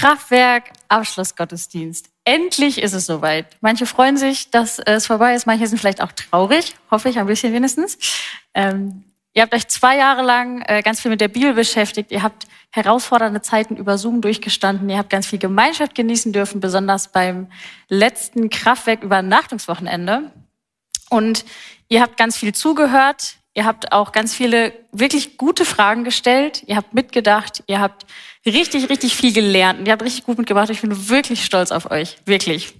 Kraftwerk 0.00 0.70
Abschlussgottesdienst. 0.88 2.08
Endlich 2.24 2.80
ist 2.80 2.94
es 2.94 3.04
soweit. 3.04 3.58
Manche 3.60 3.84
freuen 3.84 4.16
sich, 4.16 4.50
dass 4.50 4.78
es 4.78 5.06
vorbei 5.06 5.34
ist, 5.34 5.46
manche 5.46 5.66
sind 5.66 5.78
vielleicht 5.78 6.00
auch 6.00 6.12
traurig, 6.12 6.74
hoffe 6.90 7.10
ich 7.10 7.18
ein 7.18 7.26
bisschen 7.26 7.52
wenigstens. 7.52 7.98
Ähm, 8.54 9.04
ihr 9.34 9.42
habt 9.42 9.54
euch 9.54 9.68
zwei 9.68 9.98
Jahre 9.98 10.22
lang 10.22 10.62
äh, 10.62 10.80
ganz 10.80 11.02
viel 11.02 11.10
mit 11.10 11.20
der 11.20 11.28
Bibel 11.28 11.52
beschäftigt, 11.52 12.12
ihr 12.12 12.22
habt 12.22 12.46
herausfordernde 12.70 13.42
Zeiten 13.42 13.76
über 13.76 13.98
Zoom 13.98 14.22
durchgestanden, 14.22 14.88
ihr 14.88 14.96
habt 14.96 15.10
ganz 15.10 15.26
viel 15.26 15.38
Gemeinschaft 15.38 15.94
genießen 15.94 16.32
dürfen, 16.32 16.60
besonders 16.60 17.08
beim 17.12 17.48
letzten 17.88 18.48
Kraftwerk 18.48 19.02
Übernachtungswochenende. 19.02 20.32
Und 21.10 21.44
ihr 21.88 22.00
habt 22.00 22.16
ganz 22.16 22.38
viel 22.38 22.54
zugehört, 22.54 23.34
Ihr 23.54 23.64
habt 23.64 23.92
auch 23.92 24.12
ganz 24.12 24.34
viele 24.34 24.72
wirklich 24.92 25.36
gute 25.36 25.64
Fragen 25.64 26.04
gestellt. 26.04 26.62
Ihr 26.66 26.76
habt 26.76 26.94
mitgedacht. 26.94 27.64
Ihr 27.66 27.80
habt 27.80 28.06
richtig, 28.46 28.88
richtig 28.88 29.16
viel 29.16 29.32
gelernt. 29.32 29.80
Und 29.80 29.86
ihr 29.86 29.92
habt 29.92 30.02
richtig 30.02 30.24
gut 30.24 30.38
mitgemacht. 30.38 30.70
Ich 30.70 30.82
bin 30.82 31.08
wirklich 31.08 31.44
stolz 31.44 31.72
auf 31.72 31.90
euch. 31.90 32.16
Wirklich. 32.26 32.74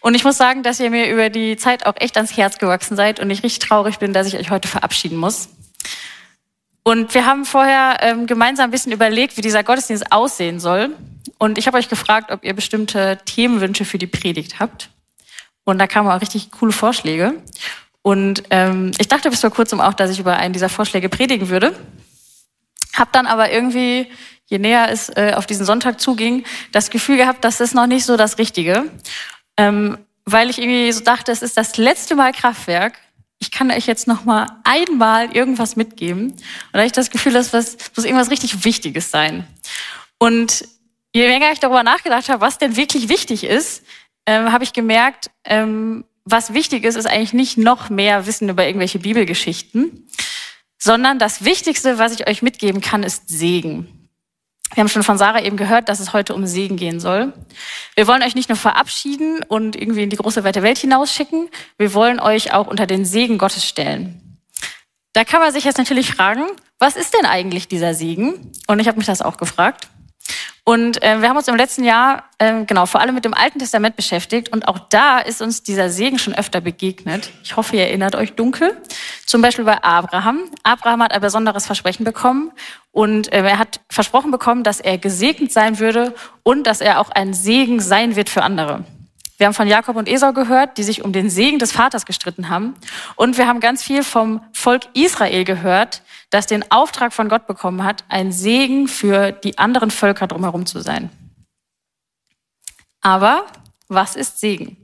Und 0.00 0.14
ich 0.14 0.24
muss 0.24 0.36
sagen, 0.36 0.62
dass 0.62 0.80
ihr 0.80 0.90
mir 0.90 1.10
über 1.10 1.30
die 1.30 1.56
Zeit 1.56 1.86
auch 1.86 1.94
echt 1.96 2.16
ans 2.16 2.36
Herz 2.36 2.58
gewachsen 2.58 2.96
seid 2.96 3.20
und 3.20 3.30
ich 3.30 3.42
richtig 3.42 3.66
traurig 3.66 3.98
bin, 3.98 4.12
dass 4.12 4.26
ich 4.26 4.36
euch 4.36 4.50
heute 4.50 4.68
verabschieden 4.68 5.16
muss. 5.16 5.48
Und 6.82 7.14
wir 7.14 7.26
haben 7.26 7.44
vorher 7.44 7.98
ähm, 8.00 8.26
gemeinsam 8.26 8.64
ein 8.64 8.70
bisschen 8.70 8.92
überlegt, 8.92 9.36
wie 9.36 9.40
dieser 9.40 9.62
Gottesdienst 9.62 10.10
aussehen 10.10 10.58
soll. 10.58 10.96
Und 11.38 11.58
ich 11.58 11.66
habe 11.66 11.78
euch 11.78 11.88
gefragt, 11.88 12.30
ob 12.32 12.44
ihr 12.44 12.54
bestimmte 12.54 13.18
Themenwünsche 13.24 13.84
für 13.84 13.98
die 13.98 14.08
Predigt 14.08 14.58
habt. 14.58 14.90
Und 15.64 15.78
da 15.78 15.86
kamen 15.86 16.10
auch 16.10 16.20
richtig 16.20 16.50
coole 16.50 16.72
Vorschläge. 16.72 17.34
Und 18.02 18.42
ähm, 18.50 18.90
ich 18.98 19.08
dachte 19.08 19.30
bis 19.30 19.40
vor 19.40 19.50
kurzem 19.50 19.80
auch, 19.80 19.94
dass 19.94 20.10
ich 20.10 20.18
über 20.18 20.36
einen 20.36 20.52
dieser 20.52 20.68
Vorschläge 20.68 21.08
predigen 21.08 21.48
würde. 21.48 21.74
Hab 22.94 23.12
dann 23.12 23.26
aber 23.26 23.50
irgendwie, 23.50 24.08
je 24.46 24.58
näher 24.58 24.90
es 24.90 25.08
äh, 25.08 25.32
auf 25.36 25.46
diesen 25.46 25.64
Sonntag 25.64 26.00
zuging, 26.00 26.44
das 26.72 26.90
Gefühl 26.90 27.16
gehabt, 27.16 27.44
das 27.44 27.60
ist 27.60 27.74
noch 27.74 27.86
nicht 27.86 28.04
so 28.04 28.16
das 28.16 28.38
Richtige. 28.38 28.90
Ähm, 29.56 29.98
weil 30.24 30.50
ich 30.50 30.58
irgendwie 30.58 30.90
so 30.92 31.02
dachte, 31.02 31.32
es 31.32 31.42
ist 31.42 31.56
das 31.56 31.76
letzte 31.76 32.14
Mal 32.16 32.32
Kraftwerk. 32.32 32.98
Ich 33.38 33.50
kann 33.50 33.70
euch 33.70 33.86
jetzt 33.86 34.06
noch 34.06 34.24
mal 34.24 34.46
einmal 34.64 35.34
irgendwas 35.34 35.74
mitgeben. 35.74 36.30
Und 36.32 36.42
da 36.72 36.80
habe 36.80 36.86
ich 36.86 36.92
das 36.92 37.10
Gefühl, 37.10 37.32
das 37.32 37.52
muss 37.52 38.04
irgendwas 38.04 38.30
richtig 38.30 38.64
Wichtiges 38.64 39.10
sein. 39.10 39.46
Und 40.18 40.64
je 41.12 41.26
länger 41.26 41.50
ich 41.52 41.58
darüber 41.58 41.82
nachgedacht 41.82 42.28
habe, 42.28 42.40
was 42.40 42.58
denn 42.58 42.76
wirklich 42.76 43.08
wichtig 43.08 43.44
ist, 43.44 43.84
ähm, 44.26 44.52
habe 44.52 44.62
ich 44.62 44.72
gemerkt, 44.72 45.30
ähm, 45.44 46.04
was 46.24 46.54
wichtig 46.54 46.84
ist, 46.84 46.96
ist 46.96 47.06
eigentlich 47.06 47.32
nicht 47.32 47.58
noch 47.58 47.90
mehr 47.90 48.26
Wissen 48.26 48.48
über 48.48 48.66
irgendwelche 48.66 48.98
Bibelgeschichten, 48.98 50.08
sondern 50.78 51.18
das 51.18 51.44
Wichtigste, 51.44 51.98
was 51.98 52.12
ich 52.12 52.28
euch 52.28 52.42
mitgeben 52.42 52.80
kann, 52.80 53.02
ist 53.02 53.28
Segen. 53.28 54.08
Wir 54.74 54.80
haben 54.80 54.88
schon 54.88 55.02
von 55.02 55.18
Sarah 55.18 55.42
eben 55.42 55.56
gehört, 55.56 55.88
dass 55.88 56.00
es 56.00 56.12
heute 56.12 56.34
um 56.34 56.46
Segen 56.46 56.76
gehen 56.76 56.98
soll. 56.98 57.32
Wir 57.94 58.06
wollen 58.06 58.22
euch 58.22 58.34
nicht 58.34 58.48
nur 58.48 58.56
verabschieden 58.56 59.42
und 59.46 59.76
irgendwie 59.76 60.02
in 60.02 60.10
die 60.10 60.16
große 60.16 60.44
weite 60.44 60.62
Welt 60.62 60.78
hinausschicken, 60.78 61.48
wir 61.76 61.92
wollen 61.92 62.20
euch 62.20 62.54
auch 62.54 62.68
unter 62.68 62.86
den 62.86 63.04
Segen 63.04 63.36
Gottes 63.36 63.66
stellen. 63.66 64.38
Da 65.12 65.24
kann 65.24 65.40
man 65.40 65.52
sich 65.52 65.64
jetzt 65.64 65.76
natürlich 65.76 66.10
fragen, 66.10 66.46
was 66.78 66.96
ist 66.96 67.12
denn 67.12 67.26
eigentlich 67.26 67.68
dieser 67.68 67.92
Segen? 67.92 68.50
Und 68.66 68.78
ich 68.78 68.88
habe 68.88 68.96
mich 68.96 69.06
das 69.06 69.20
auch 69.20 69.36
gefragt. 69.36 69.88
Und 70.64 71.02
äh, 71.02 71.20
wir 71.20 71.28
haben 71.28 71.36
uns 71.36 71.48
im 71.48 71.56
letzten 71.56 71.82
Jahr 71.82 72.24
äh, 72.38 72.64
genau 72.64 72.86
vor 72.86 73.00
allem 73.00 73.16
mit 73.16 73.24
dem 73.24 73.34
Alten 73.34 73.58
Testament 73.58 73.96
beschäftigt 73.96 74.50
und 74.50 74.68
auch 74.68 74.78
da 74.78 75.18
ist 75.18 75.42
uns 75.42 75.64
dieser 75.64 75.90
Segen 75.90 76.20
schon 76.20 76.34
öfter 76.34 76.60
begegnet. 76.60 77.30
Ich 77.42 77.56
hoffe, 77.56 77.74
ihr 77.74 77.82
erinnert 77.82 78.14
euch 78.14 78.34
dunkel. 78.34 78.76
Zum 79.26 79.42
Beispiel 79.42 79.64
bei 79.64 79.82
Abraham. 79.82 80.44
Abraham 80.62 81.02
hat 81.02 81.12
ein 81.12 81.20
besonderes 81.20 81.66
Versprechen 81.66 82.04
bekommen 82.04 82.52
und 82.92 83.32
äh, 83.32 83.42
er 83.42 83.58
hat 83.58 83.80
versprochen 83.90 84.30
bekommen, 84.30 84.62
dass 84.62 84.78
er 84.78 84.98
gesegnet 84.98 85.50
sein 85.50 85.80
würde 85.80 86.14
und 86.44 86.64
dass 86.68 86.80
er 86.80 87.00
auch 87.00 87.10
ein 87.10 87.34
Segen 87.34 87.80
sein 87.80 88.14
wird 88.14 88.28
für 88.28 88.44
andere. 88.44 88.84
Wir 89.42 89.46
haben 89.46 89.54
von 89.54 89.66
Jakob 89.66 89.96
und 89.96 90.08
Esau 90.08 90.32
gehört, 90.32 90.78
die 90.78 90.84
sich 90.84 91.02
um 91.02 91.12
den 91.12 91.28
Segen 91.28 91.58
des 91.58 91.72
Vaters 91.72 92.06
gestritten 92.06 92.48
haben. 92.48 92.76
Und 93.16 93.38
wir 93.38 93.48
haben 93.48 93.58
ganz 93.58 93.82
viel 93.82 94.04
vom 94.04 94.40
Volk 94.52 94.82
Israel 94.94 95.42
gehört, 95.42 96.02
das 96.30 96.46
den 96.46 96.70
Auftrag 96.70 97.12
von 97.12 97.28
Gott 97.28 97.48
bekommen 97.48 97.82
hat, 97.82 98.04
ein 98.08 98.30
Segen 98.30 98.86
für 98.86 99.32
die 99.32 99.58
anderen 99.58 99.90
Völker 99.90 100.28
drumherum 100.28 100.64
zu 100.64 100.78
sein. 100.78 101.10
Aber 103.00 103.46
was 103.88 104.14
ist 104.14 104.38
Segen? 104.38 104.76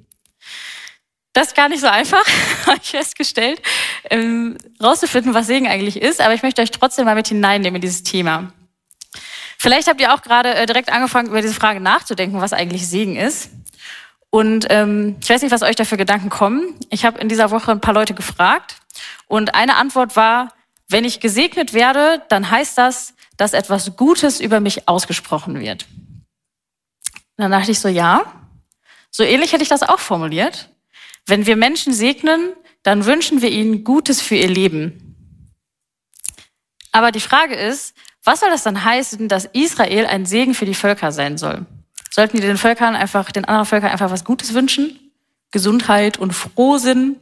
Das 1.35 1.47
ist 1.47 1.55
gar 1.55 1.69
nicht 1.69 1.81
so 1.81 1.87
einfach, 1.87 2.25
habe 2.67 2.81
ich 2.83 2.91
festgestellt, 2.91 3.63
ähm, 4.11 4.59
rauszufinden, 4.83 5.35
was 5.35 5.47
Segen 5.47 5.69
eigentlich 5.69 6.03
ist. 6.03 6.21
Aber 6.21 6.35
ich 6.35 6.43
möchte 6.43 6.63
euch 6.63 6.73
trotzdem 6.73 7.05
mal 7.05 7.15
mit 7.15 7.29
hineinnehmen 7.29 7.77
in 7.77 7.83
dieses 7.83 8.03
Thema. 8.03 8.53
Vielleicht 9.57 9.87
habt 9.87 10.01
ihr 10.01 10.13
auch 10.13 10.23
gerade 10.23 10.53
äh, 10.53 10.67
direkt 10.67 10.89
angefangen, 10.89 11.29
über 11.29 11.43
diese 11.43 11.55
Frage 11.55 11.79
nachzudenken, 11.79 12.41
was 12.41 12.53
eigentlich 12.53 12.89
Segen 12.89 13.15
ist. 13.15 13.51
Und 14.31 14.67
ähm, 14.71 15.17
ich 15.21 15.31
weiß 15.31 15.43
nicht, 15.43 15.53
was 15.53 15.63
euch 15.63 15.77
da 15.77 15.85
für 15.85 15.97
Gedanken 15.97 16.29
kommen. 16.29 16.75
Ich 16.91 17.05
habe 17.05 17.19
in 17.19 17.29
dieser 17.29 17.51
Woche 17.51 17.73
ein 17.73 17.81
paar 17.81 17.95
Leute 17.95 18.15
gefragt 18.15 18.77
und 19.27 19.55
eine 19.55 19.77
Antwort 19.77 20.17
war, 20.17 20.53
wenn 20.89 21.05
ich 21.05 21.21
gesegnet 21.21 21.73
werde, 21.73 22.23
dann 22.29 22.51
heißt 22.51 22.77
das, 22.79 23.15
dass 23.37 23.53
etwas 23.53 23.97
Gutes 23.97 24.41
über 24.41 24.61
mich 24.61 24.89
ausgesprochen 24.89 25.61
wird. 25.61 25.87
Und 27.37 27.43
dann 27.43 27.51
dachte 27.51 27.71
ich 27.71 27.81
so, 27.81 27.89
ja, 27.89 28.33
so 29.11 29.23
ähnlich 29.23 29.53
hätte 29.53 29.63
ich 29.63 29.69
das 29.69 29.83
auch 29.83 30.01
formuliert. 30.01 30.71
Wenn 31.27 31.47
wir 31.47 31.57
Menschen 31.57 31.93
segnen, 31.93 32.53
dann 32.83 33.05
wünschen 33.05 33.43
wir 33.43 33.51
ihnen 33.51 33.85
Gutes 33.85 34.21
für 34.21 34.35
ihr 34.35 34.49
Leben. 34.49 35.15
Aber 36.91 37.13
die 37.13 37.21
Frage 37.21 37.55
ist, 37.55 37.95
was 38.25 38.41
soll 38.41 38.51
das 38.51 38.63
dann 38.63 38.85
heißen, 38.85 39.29
dass 39.29 39.45
Israel 39.45 40.07
ein 40.07 40.27
Segen 40.27 40.55
für 40.55 40.67
die 40.67 40.75
Völker 40.75 41.13
sein 41.13 41.39
soll? 41.39 41.67
Sollten 42.11 42.37
die 42.37 42.43
den 42.43 42.57
Völkern 42.57 42.97
einfach, 42.97 43.31
den 43.33 43.45
anderen 43.45 43.67
Völkern 43.67 43.91
einfach 43.91 44.11
was 44.11 44.25
Gutes 44.25 44.55
wünschen? 44.55 44.99
Gesundheit 45.51 46.19
und 46.19 46.33
Frohsinn? 46.33 47.17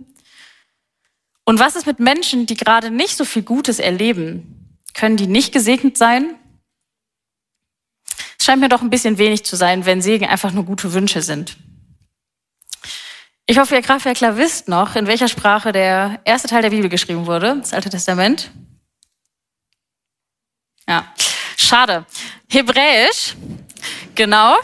Und 1.45 1.61
was 1.61 1.77
ist 1.77 1.87
mit 1.87 2.01
Menschen, 2.01 2.47
die 2.47 2.57
gerade 2.57 2.91
nicht 2.91 3.17
so 3.17 3.25
viel 3.25 3.43
Gutes 3.43 3.79
erleben? 3.79 4.79
Können 4.95 5.17
die 5.17 5.27
nicht 5.27 5.53
gesegnet 5.53 5.97
sein? 5.97 6.35
Es 8.39 8.45
scheint 8.45 8.61
mir 8.61 8.69
doch 8.69 8.83
ein 8.83 8.91
bisschen 8.91 9.19
wenig 9.19 9.45
zu 9.45 9.57
sein, 9.57 9.87
wenn 9.87 10.03
Segen 10.03 10.27
einfach 10.27 10.53
nur 10.53 10.65
gute 10.65 10.93
Wünsche 10.93 11.23
sind. 11.23 11.57
Ich 13.47 13.59
hoffe, 13.59 13.77
ihr 13.77 13.83
Kraftwerkler 13.83 14.37
wisst 14.37 14.67
noch, 14.69 14.97
in 14.97 15.07
welcher 15.07 15.29
Sprache 15.29 15.71
der 15.71 16.21
erste 16.25 16.49
Teil 16.49 16.63
der 16.63 16.71
Bibel 16.71 16.89
geschrieben 16.89 17.27
wurde, 17.27 17.59
das 17.61 17.73
Alte 17.73 17.91
Testament. 17.91 18.51
Ja, 20.89 21.13
schade. 21.57 22.07
Hebräisch, 22.49 23.37
genau. 24.17 24.57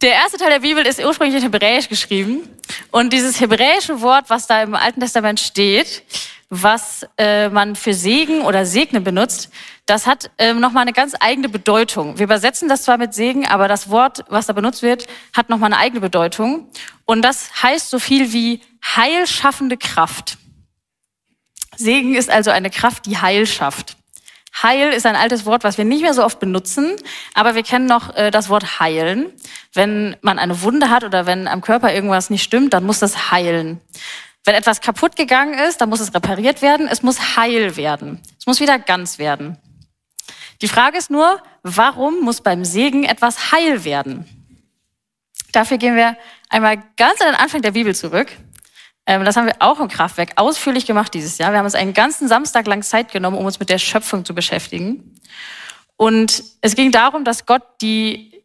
Der 0.00 0.12
erste 0.12 0.38
Teil 0.38 0.50
der 0.50 0.60
Bibel 0.60 0.86
ist 0.86 1.04
ursprünglich 1.04 1.42
in 1.42 1.50
Hebräisch 1.50 1.88
geschrieben. 1.88 2.48
Und 2.92 3.12
dieses 3.12 3.40
hebräische 3.40 4.00
Wort, 4.00 4.30
was 4.30 4.46
da 4.46 4.62
im 4.62 4.76
Alten 4.76 5.00
Testament 5.00 5.40
steht, 5.40 6.04
was 6.50 7.04
äh, 7.18 7.48
man 7.48 7.74
für 7.74 7.92
Segen 7.92 8.42
oder 8.42 8.64
Segne 8.64 9.00
benutzt, 9.00 9.50
das 9.86 10.06
hat 10.06 10.30
ähm, 10.38 10.60
nochmal 10.60 10.82
eine 10.82 10.92
ganz 10.92 11.14
eigene 11.18 11.48
Bedeutung. 11.48 12.16
Wir 12.18 12.24
übersetzen 12.24 12.68
das 12.68 12.84
zwar 12.84 12.96
mit 12.96 13.12
Segen, 13.12 13.46
aber 13.46 13.66
das 13.66 13.90
Wort, 13.90 14.24
was 14.28 14.46
da 14.46 14.52
benutzt 14.52 14.82
wird, 14.82 15.06
hat 15.36 15.48
nochmal 15.48 15.72
eine 15.72 15.82
eigene 15.82 16.00
Bedeutung. 16.00 16.68
Und 17.04 17.22
das 17.22 17.62
heißt 17.62 17.90
so 17.90 17.98
viel 17.98 18.32
wie 18.32 18.60
heilschaffende 18.84 19.76
Kraft. 19.76 20.38
Segen 21.76 22.14
ist 22.14 22.30
also 22.30 22.50
eine 22.50 22.70
Kraft, 22.70 23.06
die 23.06 23.18
Heil 23.18 23.46
schafft. 23.46 23.97
Heil 24.62 24.92
ist 24.92 25.06
ein 25.06 25.16
altes 25.16 25.46
Wort, 25.46 25.64
was 25.64 25.78
wir 25.78 25.84
nicht 25.84 26.02
mehr 26.02 26.14
so 26.14 26.24
oft 26.24 26.40
benutzen, 26.40 26.96
aber 27.34 27.54
wir 27.54 27.62
kennen 27.62 27.86
noch 27.86 28.14
äh, 28.16 28.30
das 28.30 28.48
Wort 28.48 28.80
heilen. 28.80 29.26
Wenn 29.72 30.16
man 30.22 30.38
eine 30.38 30.62
Wunde 30.62 30.90
hat 30.90 31.04
oder 31.04 31.26
wenn 31.26 31.46
am 31.46 31.60
Körper 31.60 31.92
irgendwas 31.92 32.30
nicht 32.30 32.42
stimmt, 32.42 32.72
dann 32.72 32.84
muss 32.84 32.98
das 32.98 33.30
heilen. 33.30 33.80
Wenn 34.44 34.54
etwas 34.54 34.80
kaputt 34.80 35.14
gegangen 35.16 35.54
ist, 35.54 35.80
dann 35.80 35.90
muss 35.90 36.00
es 36.00 36.14
repariert 36.14 36.62
werden. 36.62 36.88
Es 36.88 37.02
muss 37.02 37.36
heil 37.36 37.76
werden. 37.76 38.20
Es 38.38 38.46
muss 38.46 38.60
wieder 38.60 38.78
ganz 38.78 39.18
werden. 39.18 39.58
Die 40.62 40.68
Frage 40.68 40.98
ist 40.98 41.10
nur, 41.10 41.40
warum 41.62 42.20
muss 42.20 42.40
beim 42.40 42.64
Segen 42.64 43.04
etwas 43.04 43.52
heil 43.52 43.84
werden? 43.84 44.26
Dafür 45.52 45.78
gehen 45.78 45.96
wir 45.96 46.16
einmal 46.48 46.82
ganz 46.96 47.20
an 47.20 47.28
den 47.28 47.36
Anfang 47.36 47.62
der 47.62 47.72
Bibel 47.72 47.94
zurück. 47.94 48.28
Ähm, 49.08 49.24
das 49.24 49.36
haben 49.36 49.46
wir 49.46 49.56
auch 49.58 49.80
im 49.80 49.88
Kraftwerk 49.88 50.32
ausführlich 50.36 50.86
gemacht 50.86 51.12
dieses 51.14 51.38
Jahr. 51.38 51.50
Wir 51.50 51.58
haben 51.58 51.64
uns 51.64 51.74
einen 51.74 51.94
ganzen 51.94 52.28
Samstag 52.28 52.66
lang 52.66 52.82
Zeit 52.82 53.10
genommen, 53.10 53.38
um 53.38 53.46
uns 53.46 53.58
mit 53.58 53.70
der 53.70 53.78
Schöpfung 53.78 54.24
zu 54.24 54.34
beschäftigen. 54.34 55.14
Und 55.96 56.44
es 56.60 56.76
ging 56.76 56.92
darum, 56.92 57.24
dass 57.24 57.46
Gott 57.46 57.62
die 57.80 58.44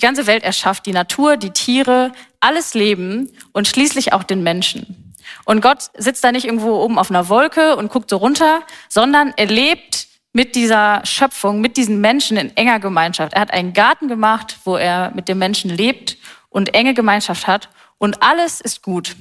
ganze 0.00 0.26
Welt 0.26 0.42
erschafft, 0.42 0.86
die 0.86 0.92
Natur, 0.92 1.36
die 1.36 1.50
Tiere, 1.50 2.10
alles 2.40 2.74
Leben 2.74 3.30
und 3.52 3.68
schließlich 3.68 4.12
auch 4.12 4.24
den 4.24 4.42
Menschen. 4.42 5.14
Und 5.44 5.60
Gott 5.60 5.90
sitzt 5.96 6.24
da 6.24 6.32
nicht 6.32 6.44
irgendwo 6.44 6.82
oben 6.82 6.98
auf 6.98 7.10
einer 7.10 7.28
Wolke 7.28 7.76
und 7.76 7.90
guckt 7.90 8.10
so 8.10 8.16
runter, 8.16 8.62
sondern 8.88 9.32
er 9.36 9.46
lebt 9.46 10.08
mit 10.32 10.56
dieser 10.56 11.02
Schöpfung, 11.04 11.60
mit 11.60 11.76
diesen 11.76 12.00
Menschen 12.00 12.36
in 12.36 12.56
enger 12.56 12.80
Gemeinschaft. 12.80 13.34
Er 13.34 13.42
hat 13.42 13.52
einen 13.52 13.74
Garten 13.74 14.08
gemacht, 14.08 14.58
wo 14.64 14.76
er 14.76 15.12
mit 15.14 15.28
den 15.28 15.38
Menschen 15.38 15.70
lebt 15.70 16.16
und 16.48 16.74
enge 16.74 16.94
Gemeinschaft 16.94 17.46
hat 17.46 17.68
und 17.98 18.22
alles 18.24 18.60
ist 18.60 18.82
gut. 18.82 19.14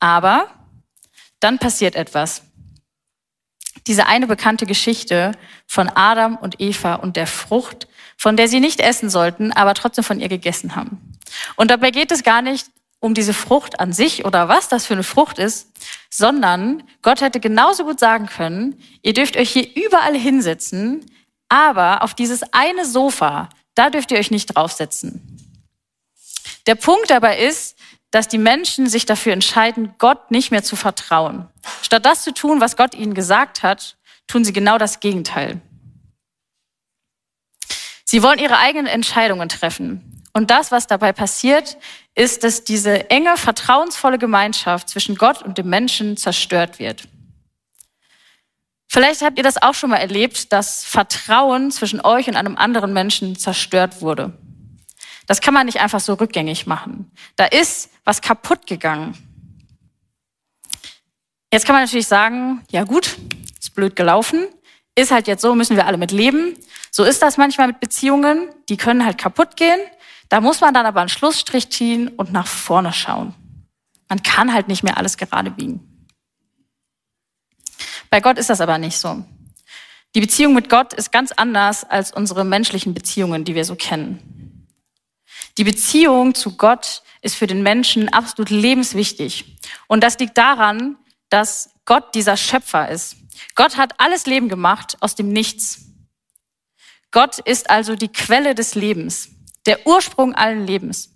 Aber 0.00 0.48
dann 1.40 1.58
passiert 1.58 1.94
etwas. 1.94 2.42
Diese 3.86 4.06
eine 4.06 4.26
bekannte 4.26 4.66
Geschichte 4.66 5.32
von 5.66 5.88
Adam 5.88 6.36
und 6.36 6.60
Eva 6.60 6.96
und 6.96 7.16
der 7.16 7.26
Frucht, 7.26 7.88
von 8.16 8.36
der 8.36 8.48
sie 8.48 8.60
nicht 8.60 8.80
essen 8.80 9.08
sollten, 9.08 9.52
aber 9.52 9.74
trotzdem 9.74 10.04
von 10.04 10.20
ihr 10.20 10.28
gegessen 10.28 10.76
haben. 10.76 11.18
Und 11.56 11.70
dabei 11.70 11.90
geht 11.90 12.10
es 12.10 12.22
gar 12.22 12.42
nicht 12.42 12.66
um 13.00 13.14
diese 13.14 13.32
Frucht 13.34 13.78
an 13.78 13.92
sich 13.92 14.24
oder 14.24 14.48
was 14.48 14.68
das 14.68 14.86
für 14.86 14.94
eine 14.94 15.04
Frucht 15.04 15.38
ist, 15.38 15.68
sondern 16.10 16.82
Gott 17.02 17.20
hätte 17.20 17.38
genauso 17.38 17.84
gut 17.84 18.00
sagen 18.00 18.26
können, 18.26 18.82
ihr 19.02 19.14
dürft 19.14 19.36
euch 19.36 19.50
hier 19.50 19.68
überall 19.76 20.16
hinsetzen, 20.16 21.06
aber 21.48 22.02
auf 22.02 22.14
dieses 22.14 22.42
eine 22.52 22.84
Sofa, 22.84 23.48
da 23.74 23.90
dürft 23.90 24.10
ihr 24.10 24.18
euch 24.18 24.30
nicht 24.30 24.46
draufsetzen. 24.46 25.22
Der 26.66 26.74
Punkt 26.74 27.10
dabei 27.10 27.38
ist, 27.38 27.77
dass 28.10 28.28
die 28.28 28.38
Menschen 28.38 28.86
sich 28.86 29.06
dafür 29.06 29.32
entscheiden, 29.32 29.94
Gott 29.98 30.30
nicht 30.30 30.50
mehr 30.50 30.62
zu 30.62 30.76
vertrauen. 30.76 31.48
Statt 31.82 32.06
das 32.06 32.22
zu 32.22 32.32
tun, 32.32 32.60
was 32.60 32.76
Gott 32.76 32.94
ihnen 32.94 33.14
gesagt 33.14 33.62
hat, 33.62 33.96
tun 34.26 34.44
sie 34.44 34.52
genau 34.52 34.78
das 34.78 35.00
Gegenteil. 35.00 35.60
Sie 38.04 38.22
wollen 38.22 38.38
ihre 38.38 38.58
eigenen 38.58 38.86
Entscheidungen 38.86 39.48
treffen. 39.48 40.22
Und 40.32 40.50
das, 40.50 40.70
was 40.70 40.86
dabei 40.86 41.12
passiert, 41.12 41.76
ist, 42.14 42.44
dass 42.44 42.64
diese 42.64 43.10
enge, 43.10 43.36
vertrauensvolle 43.36 44.18
Gemeinschaft 44.18 44.88
zwischen 44.88 45.16
Gott 45.16 45.42
und 45.42 45.58
dem 45.58 45.68
Menschen 45.68 46.16
zerstört 46.16 46.78
wird. 46.78 47.02
Vielleicht 48.86 49.20
habt 49.20 49.36
ihr 49.36 49.44
das 49.44 49.60
auch 49.60 49.74
schon 49.74 49.90
mal 49.90 49.98
erlebt, 49.98 50.52
dass 50.52 50.84
Vertrauen 50.84 51.70
zwischen 51.70 52.00
euch 52.00 52.28
und 52.28 52.36
einem 52.36 52.56
anderen 52.56 52.94
Menschen 52.94 53.36
zerstört 53.36 54.00
wurde. 54.00 54.32
Das 55.28 55.42
kann 55.42 55.52
man 55.52 55.66
nicht 55.66 55.78
einfach 55.78 56.00
so 56.00 56.14
rückgängig 56.14 56.66
machen. 56.66 57.12
Da 57.36 57.44
ist 57.44 57.90
was 58.04 58.22
kaputt 58.22 58.66
gegangen. 58.66 59.14
Jetzt 61.52 61.66
kann 61.66 61.74
man 61.74 61.84
natürlich 61.84 62.08
sagen, 62.08 62.64
ja 62.70 62.84
gut, 62.84 63.18
ist 63.60 63.74
blöd 63.74 63.94
gelaufen, 63.94 64.46
ist 64.94 65.10
halt 65.10 65.28
jetzt 65.28 65.42
so, 65.42 65.54
müssen 65.54 65.76
wir 65.76 65.86
alle 65.86 65.98
mit 65.98 66.12
leben. 66.12 66.56
So 66.90 67.04
ist 67.04 67.20
das 67.20 67.36
manchmal 67.36 67.68
mit 67.68 67.78
Beziehungen, 67.78 68.48
die 68.70 68.78
können 68.78 69.04
halt 69.04 69.18
kaputt 69.18 69.56
gehen. 69.56 69.78
Da 70.30 70.40
muss 70.40 70.62
man 70.62 70.72
dann 70.72 70.86
aber 70.86 71.00
einen 71.00 71.10
Schlussstrich 71.10 71.70
ziehen 71.70 72.08
und 72.08 72.32
nach 72.32 72.46
vorne 72.46 72.94
schauen. 72.94 73.34
Man 74.08 74.22
kann 74.22 74.54
halt 74.54 74.68
nicht 74.68 74.82
mehr 74.82 74.96
alles 74.96 75.18
gerade 75.18 75.50
biegen. 75.50 76.06
Bei 78.08 78.20
Gott 78.20 78.38
ist 78.38 78.48
das 78.48 78.62
aber 78.62 78.78
nicht 78.78 78.96
so. 78.98 79.22
Die 80.14 80.20
Beziehung 80.20 80.54
mit 80.54 80.70
Gott 80.70 80.94
ist 80.94 81.12
ganz 81.12 81.32
anders 81.32 81.84
als 81.84 82.12
unsere 82.12 82.46
menschlichen 82.46 82.94
Beziehungen, 82.94 83.44
die 83.44 83.54
wir 83.54 83.66
so 83.66 83.76
kennen. 83.76 84.37
Die 85.58 85.64
Beziehung 85.64 86.34
zu 86.34 86.56
Gott 86.56 87.02
ist 87.20 87.34
für 87.34 87.48
den 87.48 87.62
Menschen 87.62 88.08
absolut 88.08 88.50
lebenswichtig. 88.50 89.58
Und 89.88 90.02
das 90.02 90.18
liegt 90.18 90.38
daran, 90.38 90.96
dass 91.30 91.70
Gott 91.84 92.14
dieser 92.14 92.36
Schöpfer 92.36 92.88
ist. 92.88 93.16
Gott 93.56 93.76
hat 93.76 93.94
alles 93.98 94.26
Leben 94.26 94.48
gemacht 94.48 94.96
aus 95.00 95.16
dem 95.16 95.32
Nichts. 95.32 95.86
Gott 97.10 97.38
ist 97.40 97.70
also 97.70 97.96
die 97.96 98.08
Quelle 98.08 98.54
des 98.54 98.74
Lebens 98.74 99.30
der 99.66 99.86
Ursprung 99.86 100.34
allen 100.34 100.66
Lebens. 100.66 101.14